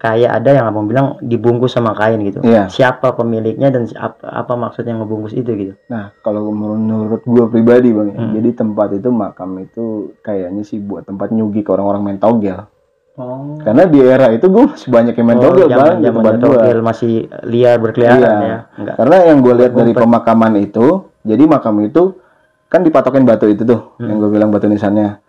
[0.05, 2.45] kayak ada yang abang bilang dibungkus sama kain gitu.
[2.45, 2.69] Iya.
[2.69, 5.73] Siapa pemiliknya dan apa, apa maksudnya ngebungkus itu gitu?
[5.89, 8.33] Nah, kalau menurut gua pribadi bang, ya, Hmm.
[8.37, 9.85] jadi tempat itu makam itu
[10.21, 12.69] kayaknya sih buat tempat nyugi ke orang-orang main togel.
[13.15, 13.55] Oh.
[13.57, 16.43] Karena di era itu gua masih banyak yang main togel bang Oh, zaman tempat gua.
[16.45, 18.35] togel masih liar berkeliaran Iya.
[18.45, 18.57] ya.
[18.77, 18.95] Enggak.
[18.95, 20.85] Karena yang gue lihat dari pemakaman itu,
[21.23, 22.03] jadi makam itu
[22.67, 24.05] kan dipatokin batu itu tuh, Hmm.
[24.05, 25.24] yang gue bilang batu nisannya.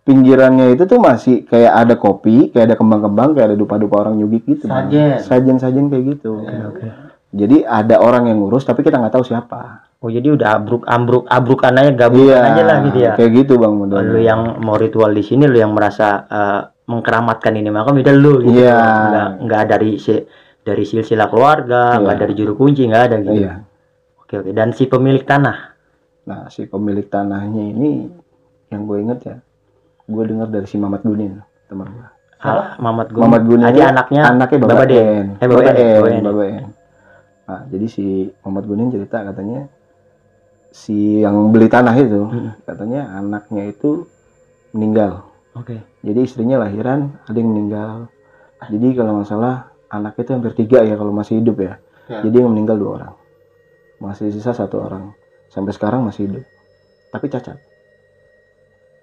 [0.00, 4.42] Pinggirannya itu tuh masih kayak ada kopi, kayak ada kembang-kembang, kayak ada dupa-dupa orang nyugik
[4.44, 4.64] gitu.
[4.66, 5.20] Sajen.
[5.20, 6.40] Sajen-sajen kayak gitu.
[6.40, 6.88] Oke.
[7.30, 9.86] Jadi ada orang yang ngurus, tapi kita nggak tahu siapa.
[10.00, 13.12] Oh jadi udah abruk ambruk abrukan aja gabungan Iya, aja lah gitu ya.
[13.20, 14.16] kayak gitu bang lu modelnya.
[14.24, 18.64] yang mau ritual di sini lu yang merasa eh, mengkeramatkan ini makam udah lu gitu
[18.64, 18.80] Iya.
[18.80, 20.16] nggak nggak dari si,
[20.58, 22.22] dari silsilah keluarga nggak Iya.
[22.24, 23.52] dari juru kunci nggak ada gitu Iya.
[24.16, 25.56] oke oke dan si pemilik tanah
[26.24, 28.08] Nah si pemilik tanahnya ini,
[28.68, 29.36] yang gue inget ya,
[30.10, 32.08] gue dengar dari si Mamat Gunin, teman gue.
[32.40, 34.96] ah, Mamat Gun Mamat Gunin ini anaknya anaknya Baba Bapak Den.
[34.98, 35.26] Den.
[35.38, 36.22] Eh, Baba Bapak Den, Baba Den.
[36.24, 36.44] Baba.
[37.46, 38.04] Nah, jadi si
[38.40, 39.60] Muhammad Gunin cerita katanya
[40.70, 42.50] si yang beli tanah itu Mm.
[42.64, 44.06] katanya anaknya itu
[44.70, 45.26] meninggal.
[45.52, 48.06] oke Jadi istrinya lahiran ada yang meninggal.
[48.62, 49.56] Jadi kalau nggak salah
[49.88, 51.74] anaknya itu hampir tiga ya kalau masih hidup ya.
[52.06, 52.22] Ya.
[52.22, 53.14] Jadi yang meninggal dua orang.
[53.98, 55.10] Masih sisa satu orang.
[55.50, 56.44] Sampai sekarang masih hidup.
[57.10, 57.58] Tapi cacat.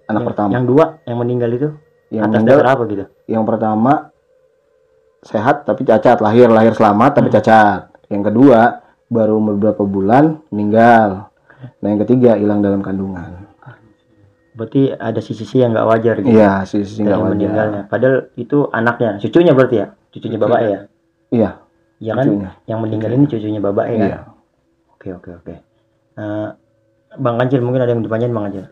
[0.07, 0.49] Anak yang, pertama.
[0.55, 1.69] yang dua yang meninggal itu?
[2.07, 3.05] Yang atas meninggal dasar apa gitu?
[3.27, 3.91] yang pertama
[5.19, 6.17] sehat tapi cacat.
[6.23, 7.35] Lahir lahir selamat tapi Hmm.
[7.35, 7.81] cacat.
[8.07, 8.59] Yang kedua
[9.11, 11.27] baru beberapa bulan meninggal.
[11.83, 13.43] Nah yang ketiga hilang dalam kandungan.
[14.57, 16.33] Berarti ada sisi-sisi yang nggak wajar gitu?
[16.33, 17.31] Iya sih dari nggak wajar.
[17.35, 17.81] meninggalnya.
[17.91, 19.87] Padahal itu anaknya cucunya berarti ya?
[20.09, 20.79] Cucunya bapak ya?
[21.29, 21.49] Iya
[21.97, 22.25] ya kan?
[22.25, 22.49] cucunya.
[22.69, 23.97] yang meninggal ini cucunya bapak ya?
[23.99, 24.19] Iya.
[24.97, 25.53] Oke oke oke.
[26.17, 26.47] Eh,
[27.19, 28.65] bang Kancil mungkin ada yang dipanjain bang Kancil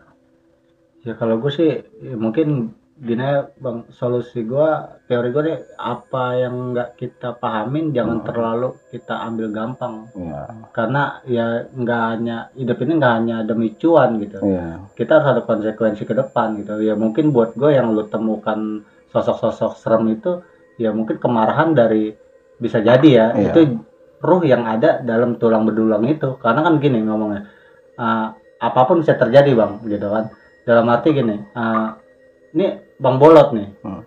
[1.06, 1.70] Ya kalau gue sih
[2.02, 3.22] ya mungkin gini
[3.62, 3.86] bang.
[3.94, 4.68] Solusi gue
[5.06, 10.10] teori gue deh apa yang nggak kita pahamin jangan terlalu kita ambil gampang.
[10.18, 10.42] Iya.
[10.74, 14.42] Karena ya nggak hanya hidup ini nggak hanya demi cuan gitu.
[14.42, 14.82] Iya.
[14.98, 16.82] Kita harus ada konsekuensi ke depan gitu.
[16.82, 18.82] Ya mungkin buat gue yang lu temukan
[19.14, 20.42] sosok-sosok serem itu
[20.76, 22.10] ya mungkin kemarahan dari
[22.58, 23.26] bisa jadi ya.
[23.30, 23.52] Iya.
[23.54, 23.60] itu
[24.26, 26.34] ruh yang ada dalam tulang bedulang itu.
[26.42, 27.46] Karena kan gini ngomongnya
[27.94, 30.32] uh, apa pun bisa terjadi bang gitu kan
[30.66, 31.94] dalam arti gini uh,
[32.52, 32.66] ini
[32.98, 33.68] bang bolot nih.
[33.80, 34.02] Hmm.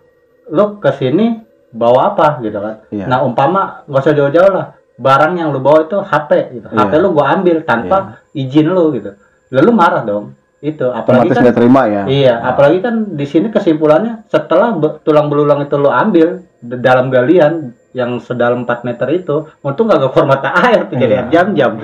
[0.50, 1.40] lu ke sini
[1.70, 2.84] bawa apa gitu kan?
[2.90, 3.06] Iya.
[3.06, 4.76] nah umpama nggak usah jauh-jauh lah.
[5.00, 6.68] Barang yang lu bawa itu HP gitu.
[6.68, 7.00] HP Iya.
[7.00, 9.16] lu gua ambil tanpa izin lu gitu.
[9.48, 10.36] Lalu marah dong.
[10.60, 12.02] Itu apalagi otomatis kan terima ya?
[12.04, 17.72] Iya, apalagi kan di sini kesimpulannya setelah be- tulang belulang itu lo ambil dalam galian
[17.90, 21.22] yang sedalam 4 meter itu, untung gak ke format air tiga Iya.
[21.28, 21.74] jam-jam.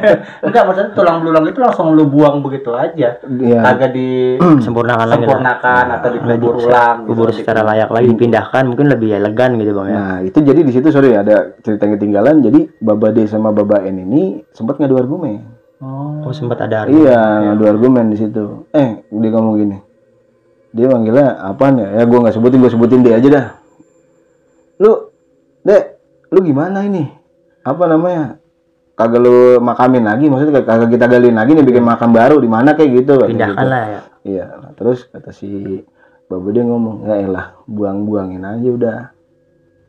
[0.46, 3.18] Enggak, maksudnya tulang belulang itu langsung lu buang begitu aja.
[3.18, 6.96] iya Kagak di sempurnakan lagi lah sempurnakan atau Nggak dikubur di- ulang.
[6.96, 7.08] gitu.
[7.08, 10.70] kubur secara layak lagi dipindahkan mungkin lebih elegan gitu bang ya Nah, itu jadi di
[10.70, 12.34] situ sorry ada cerita yang ketinggalan.
[12.40, 15.42] Jadi Baba D sama Baba N ini sempat ngadu argumen.
[15.76, 16.24] Oh.
[16.24, 17.04] oh sempat ada argumen.
[17.04, 18.70] Iya, ngadu argumen di situ.
[18.70, 19.76] Eh, dia ngomong gini.
[20.70, 21.88] Dia manggilnya apaan ya?
[21.90, 23.46] Ya gua nggak sebutin, gua sebutin dia aja dah.
[24.76, 25.05] Lu,
[25.66, 25.84] Dek,
[26.30, 27.10] lu gimana ini?
[27.66, 28.38] Apa namanya?
[28.94, 32.78] Kagak lu makamin lagi, maksudnya kagak kita galin lagi nih bikin makam baru di mana
[32.78, 33.18] kayak gitu.
[33.26, 33.74] pindahkan gitu.
[33.74, 35.82] lah ya Iya, nah, terus kata si
[36.26, 38.98] Baba dia ngomong, ya elah, buang-buangin aja udah.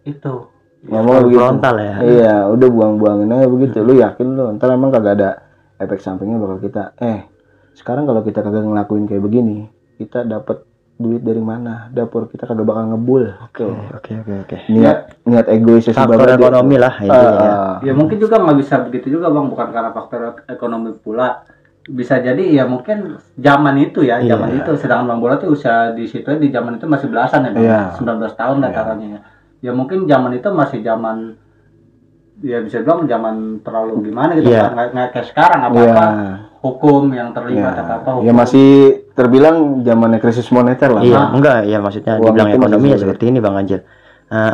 [0.04, 0.52] Itu.
[0.86, 1.42] Ngomong begitu.
[1.42, 3.78] frontal ya Iya, udah buang-buangin aja begitu.
[3.82, 5.30] Lu yakin lu ntar emang kagak ada
[5.80, 6.84] efek sampingnya bakal kita.
[7.00, 7.26] Eh,
[7.80, 10.67] sekarang kalau kita kagak ngelakuin kayak begini, kita dapat
[10.98, 11.88] duit dari mana?
[11.90, 13.30] Dapur kita kagak bakal ngebul.
[13.40, 16.38] oke oke oke oke Niat niat egoisnya si faktor Baba dia.
[16.38, 19.92] ekonomi lah intinya ya Ah, Ya mungkin juga nggak bisa begitu juga bang, bukan karena
[19.92, 21.46] faktor ekonomi pula.
[21.88, 24.36] Bisa jadi ya mungkin zaman itu ya, Iya.
[24.36, 27.52] zaman itu sedangkan bang bola tuh usia di situ di zaman itu masih belasan ya
[27.54, 27.82] bang, Iya.
[27.96, 28.76] 19 tahun lah Iya.
[28.76, 29.20] taruhnya ya.
[29.58, 31.38] Ya mungkin zaman itu masih zaman
[32.38, 35.90] ya bisa bilang zaman terlalu gimana gitu kan nggak kayak sekarang apa Iya.
[35.90, 36.06] apa
[36.68, 37.82] hukum yang terlibat Iya.
[37.82, 38.68] apa apa hukum Ya masih
[39.12, 41.02] terbilang zamannya krisis moneter lah.
[41.02, 43.82] Iya, enggak ya maksudnya Uang dibilang ekonomi ya seperti ini Bang Anjel.
[44.28, 44.54] Nah,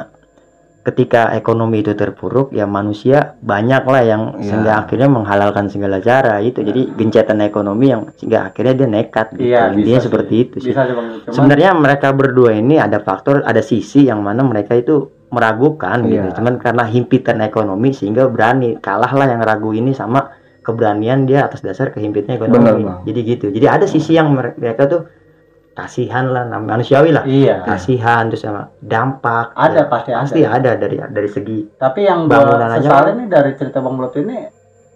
[0.84, 4.43] ketika ekonomi itu terpuruk ya manusia banyak lah yang Iya.
[4.43, 6.59] sehingga akhirnya menghalalkan segala cara itu.
[6.59, 9.47] Jadi gencetan ekonomi yang sehingga akhirnya dia nekat gitu.
[9.47, 10.43] Iya, Intinya bisa seperti sih.
[10.43, 10.70] itu sih.
[10.70, 14.76] bisa sih bang Cuman- Sebenarnya mereka berdua ini ada faktor, ada sisi yang mana mereka
[14.76, 16.20] itu meragukan gitu.
[16.22, 16.36] Iya.
[16.36, 20.30] Cuman karena himpitan ekonomi sehingga berani kalah lah yang ragu ini sama
[20.64, 22.82] keberanian dia atas dasar kehimpitan ekonomi.
[22.82, 23.03] Benar.
[23.03, 23.45] Jadi gitu.
[23.51, 25.01] Jadi ada sisi yang mere- mereka tuh
[25.74, 27.26] kasihan lah, manusiawi lah.
[27.26, 29.57] iya Kasihan terus sama dampak.
[29.57, 33.57] ada ya, pasti ada pasti ada dari dari segi Tapi yang Bangunan aja ini dari
[33.57, 34.38] cerita Bang Blut ini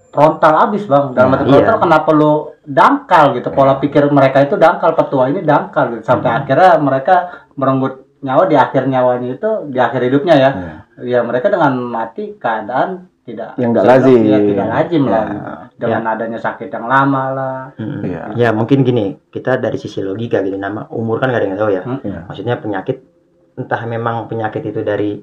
[0.07, 1.13] frontal abis bang.
[1.13, 1.83] Dalam Nah, arti frontal iya.
[1.83, 2.31] kenapa lu
[2.63, 3.49] dangkal gitu?
[3.49, 6.03] Pola pikir mereka itu dangkal, petua ini dangkal gitu.
[6.05, 6.39] Sampai Hmm.
[6.41, 7.15] akhirnya mereka
[7.53, 10.49] merenggut nyawa di akhir nyawanya itu di akhir hidupnya ya.
[10.53, 10.73] Iya.
[11.05, 14.19] Ya mereka dengan mati keadaan tidak Yang nggak lazim.
[14.23, 15.19] ya, tidak lazim lah.
[15.19, 15.27] Ya.
[15.27, 15.51] gitu.
[15.77, 17.59] Dengan adanya sakit yang lama lah.
[17.75, 18.21] Mm, Iya.
[18.33, 21.69] Ya mungkin gini, kita dari sisi logika gitu nama umur kan gak ada yang tahu
[21.69, 21.83] ya.
[21.83, 21.99] Hmm.
[22.01, 22.19] Iya.
[22.25, 22.97] Maksudnya penyakit
[23.53, 25.19] entah memang penyakit itu dari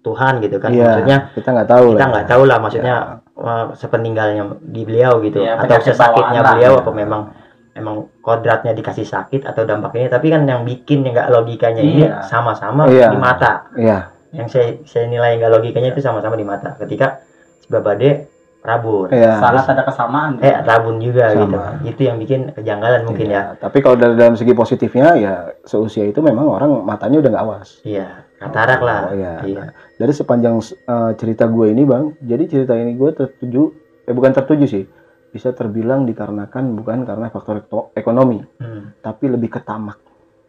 [0.00, 0.72] Tuhan gitu kan.
[0.72, 2.08] Iya, Maksudnya kita nggak tahu kita lah.
[2.08, 2.94] nggak tahu lah maksudnya
[3.36, 6.50] eh, sepeninggalnya di beliau gitu Iya, atau sesakitnya lah.
[6.50, 7.22] beliau apa memang
[7.70, 12.02] emang kodratnya dikasih sakit atau dampak ini tapi kan yang bikin yang nggak logikanya ini
[12.02, 12.24] Iya.
[12.24, 13.12] sama-sama Iya.
[13.12, 13.98] di mata Iya.
[14.32, 17.18] Yang saya saya nilai nggak logikanya itu sama-sama di mata ketika
[17.58, 19.40] si Babade rabun Iya.
[19.40, 20.36] Sangat ada kesamaan.
[20.38, 21.40] eh rabun juga Sama.
[21.40, 21.58] gitu
[21.88, 26.04] itu yang bikin kejanggalan mungkin ya Iya, Tapi kalau dari dalam segi positifnya ya seusia
[26.04, 27.80] itu memang orang matanya udah nggak awas.
[27.82, 29.34] iya katarak lah Oh, iya.
[29.42, 29.64] iya
[29.94, 33.62] Dari sepanjang eh, cerita gue ini bang, jadi cerita ini gue tertuju,
[34.02, 34.84] eh bukan tertuju sih,
[35.28, 38.96] bisa terbilang dikarenakan bukan karena faktor ekonomi, Hmm.
[38.98, 40.00] tapi lebih ke tamak,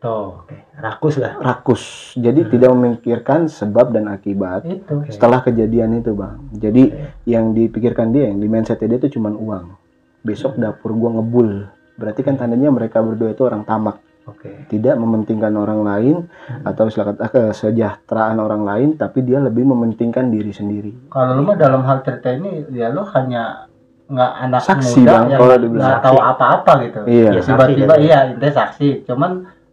[0.01, 0.41] Tuh.
[0.41, 1.83] oke rakus lah rakus.
[2.15, 2.49] Jadi Hmm.
[2.49, 5.05] tidak memikirkan sebab dan akibat Itu.
[5.07, 6.41] setelah kejadian itu bang.
[6.51, 7.05] Jadi Oke.
[7.25, 9.77] yang dipikirkan dia, yang di mindset dia itu cuma uang.
[10.19, 10.61] Besok Hmm.
[10.63, 11.69] dapur gua ngebul.
[11.93, 14.01] Berarti kan tandanya mereka berdua itu orang tamak.
[14.21, 16.61] oke tidak mementingkan orang lain Hmm.
[16.63, 21.57] atau silakan ah, kesejahteraan orang lain tapi dia lebih mementingkan diri sendiri Kalau lu mah
[21.57, 23.65] dalam hal cerita ini ya lu hanya
[24.05, 26.99] nggak anak Saksi, muda Bang, yang kalau nggak tahu apa-apa gitu.
[27.07, 29.31] iya Iya, Tiba-tiba iya intinya saksi, cuman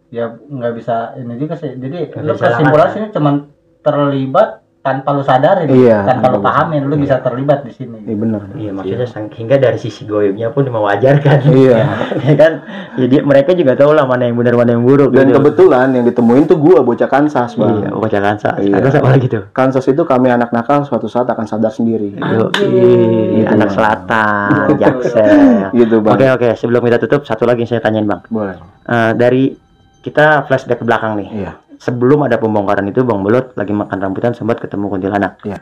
[0.09, 1.73] ya nggak bisa ini juga sih.
[1.73, 3.35] Jadi lu bisa kesimpulan sini cuman
[3.81, 4.49] terlibat
[4.79, 8.41] tanpa lu sadarin Iya, tanpa lu pahamin lu bisa terlibat di sini Iya bener.
[8.57, 11.45] Iya maksudnya sang- hingga dari sisi goibnya pun mewajarkan.
[11.45, 11.79] Iya.
[12.25, 12.53] ya kan?
[12.97, 15.13] Jadi mereka juga tahu lah mana yang benar mana yang buruk.
[15.13, 15.43] Dan gitu.
[15.43, 17.85] kebetulan yang ditemuin tuh gua bocah Kansas bang.
[17.85, 18.51] Iya, baca kansa.
[18.57, 18.75] Iya.
[18.81, 19.43] Terus apa lagi tuh?
[19.53, 22.15] Kansas itu kami anak nakal suatu saat akan sadar sendiri.
[22.17, 23.45] Yo, Anjir.
[23.45, 23.77] anak Bang.
[23.77, 25.69] selatan, jaksel.
[25.75, 26.15] Gitu bang.
[26.17, 28.25] Oke oke, sebelum kita tutup satu lagi yang saya tanyain bang.
[28.33, 28.57] Boleh.
[28.89, 29.68] Eh, dari
[30.01, 31.29] kita flashback ke belakang nih.
[31.33, 31.53] Iya.
[31.79, 35.39] Sebelum ada pembongkaran itu Bang Bolot lagi makan rambutan sempat ketemu kuntilanak.
[35.47, 35.59] Iya.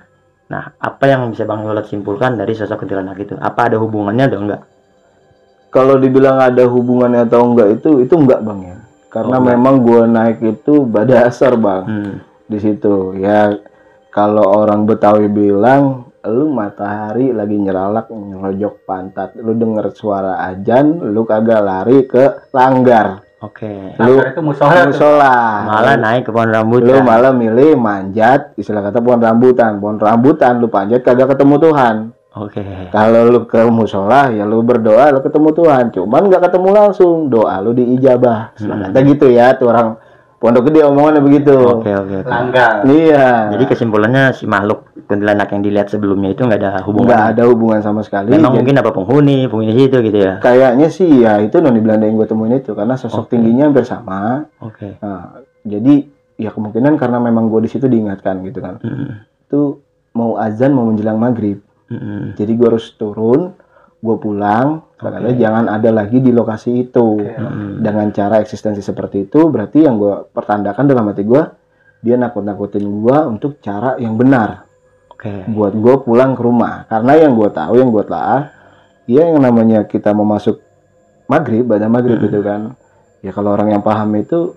[0.47, 3.34] Nah, apa yang bisa Bang Bolot simpulkan dari sosok kuntilanak itu?
[3.37, 4.62] Apa ada hubungannya atau enggak?
[5.68, 8.76] Kalau dibilang ada hubungannya atau enggak itu itu enggak bang ya.
[9.12, 9.53] Karena Oh, enggak.
[9.53, 12.14] memang gua naik itu badasar bang Hmm.
[12.49, 13.12] di situ.
[13.18, 13.53] Ya
[14.09, 21.22] kalau orang Betawi bilang lu matahari lagi nyeralak nyelojok pantat lu denger suara ajan lu
[21.22, 23.68] kagak lari ke langgar Oke.
[23.95, 25.34] lu Langgar itu musola musola
[25.66, 27.03] Malah naik ke pohon lu rambutan.
[27.03, 31.97] malah milih manjat istilah kata pohon rambutan pohon rambutan lu panjat kagak ketemu Tuhan
[32.34, 32.64] Oke.
[32.89, 37.61] kalau lu ke musola ya lu berdoa lu ketemu Tuhan cuman nggak ketemu langsung doa
[37.61, 38.84] lu diijabah istilah Hmm.
[38.89, 40.01] kata gitu ya tuh orang
[40.47, 42.17] pondok gede omongannya begitu Oke oke.
[42.17, 42.31] oke.
[42.31, 47.19] langgar iya Jadi kesimpulannya si makhluk kuntilanak yang dilihat sebelumnya itu nggak ada nggak hubungan.
[47.19, 50.39] ada hubungan sama sekali Memang Jadi- mungkin apa penghuni, penghuni situ gitu ya.
[50.39, 53.35] kayaknya sih ya itu noni Belanda yang gue temuin itu karena sosok Oke.
[53.35, 54.95] tingginya hampir sama Oke.
[54.97, 59.27] nah, jadi ya kemungkinan karena memang gue di situ diingatkan gitu kan Hmm.
[59.43, 59.83] itu
[60.13, 62.35] mau azan mau menjelang maghrib Hmm.
[62.35, 63.55] jadi gue harus turun
[63.97, 67.81] gue pulang karena jangan ada lagi di lokasi itu Hmm.
[67.81, 71.43] dengan cara eksistensi seperti itu berarti yang gue pertandakan dalam hati gue
[72.01, 74.69] dia nakut-nakutin gue untuk cara yang benar
[75.11, 75.49] Oke.
[75.49, 78.53] buat gue pulang ke rumah karena yang gue tahu yang gue telah
[79.05, 80.61] ya yang namanya kita mau masuk
[81.27, 82.29] maghrib pada maghrib Mm-mm.
[82.29, 82.61] itu kan
[83.21, 84.55] ya kalau orang yang paham itu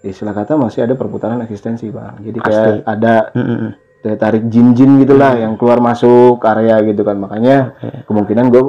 [0.00, 2.84] istilah kata masih ada perputaran eksistensi bang jadi kayak Pasti.
[2.84, 3.70] ada Hmm.
[4.04, 8.04] Daya tarik jin-jin gitulah yang keluar masuk area gitu kan makanya Oke.
[8.04, 8.62] kemungkinan gue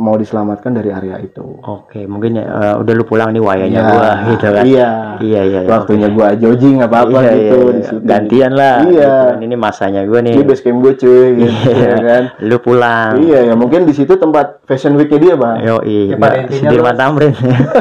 [0.00, 3.84] mau diselamatkan dari area itu Oke, mungkin ya eh, udah lu pulang nih wayanya Iya,
[3.86, 4.62] gua gitu kan.
[4.64, 4.88] iya
[5.20, 5.60] Iya iya.
[5.60, 5.68] iya.
[5.68, 6.16] waktunya Oke.
[6.16, 7.84] gue jogging apa apa Iya, gitu iya, di iya.
[7.84, 8.76] situ Gantian lah.
[8.80, 8.88] Iya.
[8.88, 9.36] gitu kan.
[9.44, 10.32] Ini masanya gua nih.
[10.32, 11.84] Ini base camp gue cuy gitu Iya.
[11.84, 13.12] ya kan Lu pulang.
[13.20, 16.16] iya ya mungkin di situ tempat fashion weeknya dia bang Yo iya.
[16.16, 17.36] Ya, Sudirman Tamrin.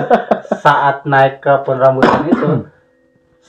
[0.60, 2.48] saat naik ke pohon rambutan itu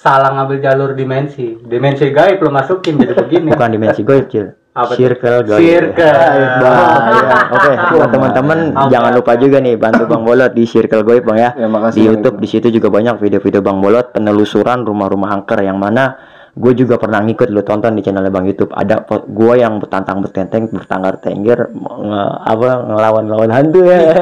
[0.01, 4.49] salah ngambil jalur dimensi dimensi gaib lo masukin jadi begini Bukan dimensi goib, Cil.
[4.73, 4.97] Apa?
[4.97, 5.61] Circle goib.
[5.61, 7.29] circle Bahaya.
[7.53, 7.73] Oke,
[8.17, 11.53] teman-teman jangan lupa juga nih bantu Bang Bolot di Circle Goib Bang ya.
[11.53, 15.61] ya makasih Di Bang YouTube di situ juga banyak video-video Bang Bolot penelusuran rumah-rumah angker
[15.61, 16.17] yang mana
[16.53, 20.67] gue juga pernah ngikut lu tonton di channelnya Bang YouTube ada gua yang bertantang bertenteng
[20.67, 23.99] bertengger tengger nge- apa ngelawan ngelawan hantu ya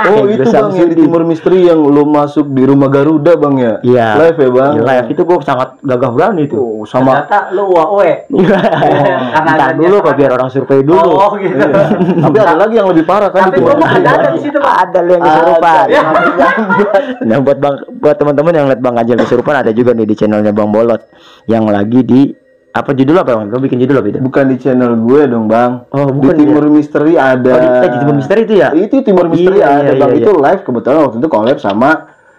[0.00, 0.96] Oh Kayak itu bang yang di.
[0.96, 3.72] Timur Misteri yang lu masuk di rumah Garuda bang ya?
[3.82, 4.06] Iya.
[4.16, 4.72] Live ya bang?
[4.72, 8.10] Di live itu gue sangat gagah berani tuh Oh, sama ternyata lu uawe
[9.28, 11.58] Karena Entar ada dulu kok biar orang survei dulu oh gitu
[12.24, 14.02] tapi ada lagi yang lebih parah kan tapi Misteri.
[14.04, 14.74] ada di situ Bang.
[14.76, 16.00] ada yang kesurupan Ada.
[17.20, 20.50] nah buat bang buat teman-teman yang lihat bang Ganjil kesurupan ada juga nih di channelnya
[20.50, 21.02] bang Bolot
[21.46, 22.20] yang lagi di
[22.70, 23.48] apa judul apa bang?
[23.48, 24.18] Gue bikin judul apa itu?
[24.18, 25.82] Bukan di channel gue dong bang.
[25.90, 27.50] Oh Di bukan Timur Misteri ada.
[27.50, 28.68] Oh, di, eh, di Timur Misteri itu ya?
[28.70, 30.10] Itu Timur Misteri Iya, ada iya, bang.
[30.10, 31.90] iya, Itu live kebetulan waktu itu collab sama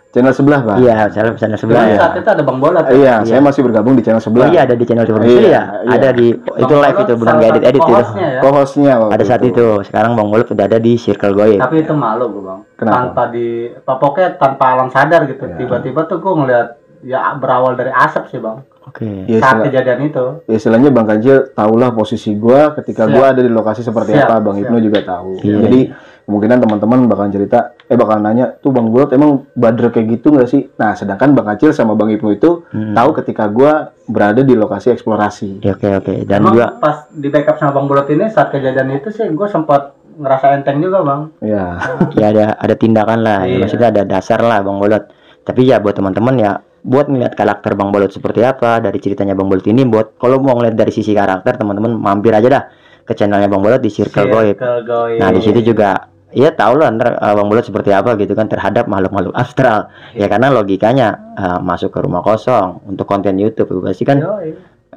[0.10, 0.78] channel sebelah bang.
[0.80, 1.98] Iya, channel channel sebelah Dulu ya.
[1.98, 2.94] saat itu ada bang bola tuh.
[2.96, 4.48] Iya, saya masih bergabung di channel Oh sebelah.
[4.48, 5.64] iya ada di channel Timur Misteri Iya, ya?
[5.84, 5.92] iya.
[5.92, 7.92] Ada di itu Bang live Bolot itu bukan edit edit itu.
[8.40, 9.08] co-hostnya ya.
[9.10, 9.66] Ada saat itu.
[9.84, 11.60] Sekarang Bang Bolot udah ada di Circle Goyek.
[11.60, 12.96] tapi itu malu gue bang Kenapa?
[12.96, 15.58] tanpa di pokoknya tanpa alam sadar gitu Ya.
[15.58, 16.68] tiba-tiba tuh gue ngeliat
[17.02, 19.06] ya berawal dari asap sih bang Oke.
[19.24, 23.14] Ya, saat istilah- kejadian itu ya, istilahnya Bang Kancil tahulah posisi gua ketika Siap.
[23.14, 24.66] gua ada di lokasi seperti Siap, apa Bang siap.
[24.66, 25.32] Ibnu juga tahu.
[25.40, 25.58] Iya.
[25.64, 25.82] Jadi
[26.26, 30.46] kemungkinan teman-teman bakal cerita eh bakal nanya tuh Bang Bolot emang badr kayak gitu nggak
[30.46, 30.62] sih?
[30.76, 32.94] Nah, sedangkan Bang Kancil sama Bang Ibnu itu Hmm.
[32.94, 33.74] tahu ketika gua
[34.04, 35.62] berada di lokasi eksplorasi.
[35.62, 36.14] Ya, Oke oke.
[36.24, 39.48] Dan Emang juga pas di backup sama bang Bolot ini saat kejadian itu sih gue
[39.48, 41.78] sempat ngerasa enteng juga bang Ya.
[42.12, 43.40] ya ada ada tindakan lah.
[43.42, 43.58] Ya, Iya.
[43.60, 45.10] maksudnya ada dasar lah Bang Bolot.
[45.40, 46.52] Tapi ya buat teman-teman ya
[46.84, 50.56] buat melihat karakter Bang Bolot seperti apa dari ceritanya Bang Bolot ini buat kalau mau
[50.56, 52.64] ngeliat dari sisi karakter teman-teman mampir aja dah
[53.04, 54.56] ke channelnya Bang Bolot di Circle Goib.
[54.56, 55.20] Circle Goib.
[55.20, 58.46] Nah di situ juga ya tahu lah ntar uh, Bang Bolot seperti apa gitu kan
[58.46, 59.90] terhadap makhluk-makhluk astral.
[60.14, 64.22] Ya karena logikanya uh, masuk ke rumah kosong untuk konten YouTube pasti kan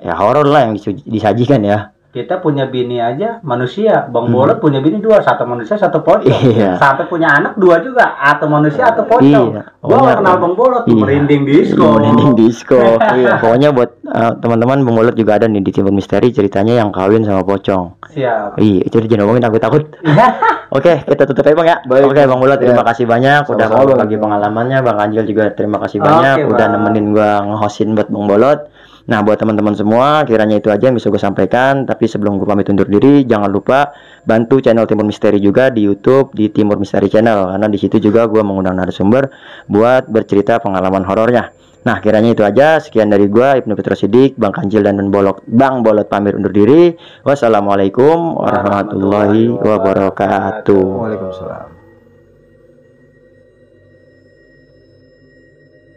[0.02, 0.76] ya horor lah yang
[1.08, 1.90] disajikan ya.
[2.12, 4.34] Kita punya bini aja manusia bang Hmm.
[4.34, 6.76] Bolot punya bini dua satu manusia satu pocong Iya.
[6.76, 9.62] sampai punya anak dua juga atau manusia atau pocong Iya.
[9.80, 10.94] gua nggak kenal bang Bolot Iya.
[10.94, 12.76] merinding disco Merinding disco.
[13.12, 13.40] Iya.
[13.40, 17.24] Pokoknya buat uh, teman-teman Bang Bolot juga ada nih di Timur Misteri ceritanya yang kawin
[17.24, 17.96] sama pocong.
[18.08, 19.82] siap Iya, itu jangan ngomongin aku takut.
[20.02, 20.26] Iya.
[20.76, 21.76] Oke, kita tutup aja Bang ya.
[21.82, 22.04] Baik.
[22.06, 22.86] Oke, Bang Bolot terima Ya.
[22.88, 24.78] kasih banyak udah mau berbagi pengalamannya.
[24.80, 26.72] Bang Anjil juga terima kasih Oke, banyak udah Bang.
[26.78, 28.60] nemenin gua nge-hostin buat Bang Bolot.
[29.02, 31.88] Nah, buat teman-teman semua, kiranya itu aja yang bisa gue sampaikan.
[31.88, 33.90] Tapi sebelum gue pamit undur diri, jangan lupa
[34.22, 38.30] bantu channel Timur Misteri juga di YouTube di Timur Misteri Channel karena di situ juga
[38.30, 39.26] gue mengundang narasumber
[39.66, 41.50] buat bercerita pengalaman horornya.
[41.82, 42.78] Nah, kiranya itu aja.
[42.78, 46.94] Sekian dari gua Ibnu Petrus Sidik, Bang Kancil dan Bolok, Bang Bolot pamit undur diri.
[47.26, 50.86] Wassalamualaikum warahmatullahi wabarakatuh.
[50.86, 51.71] Waalaikumsalam.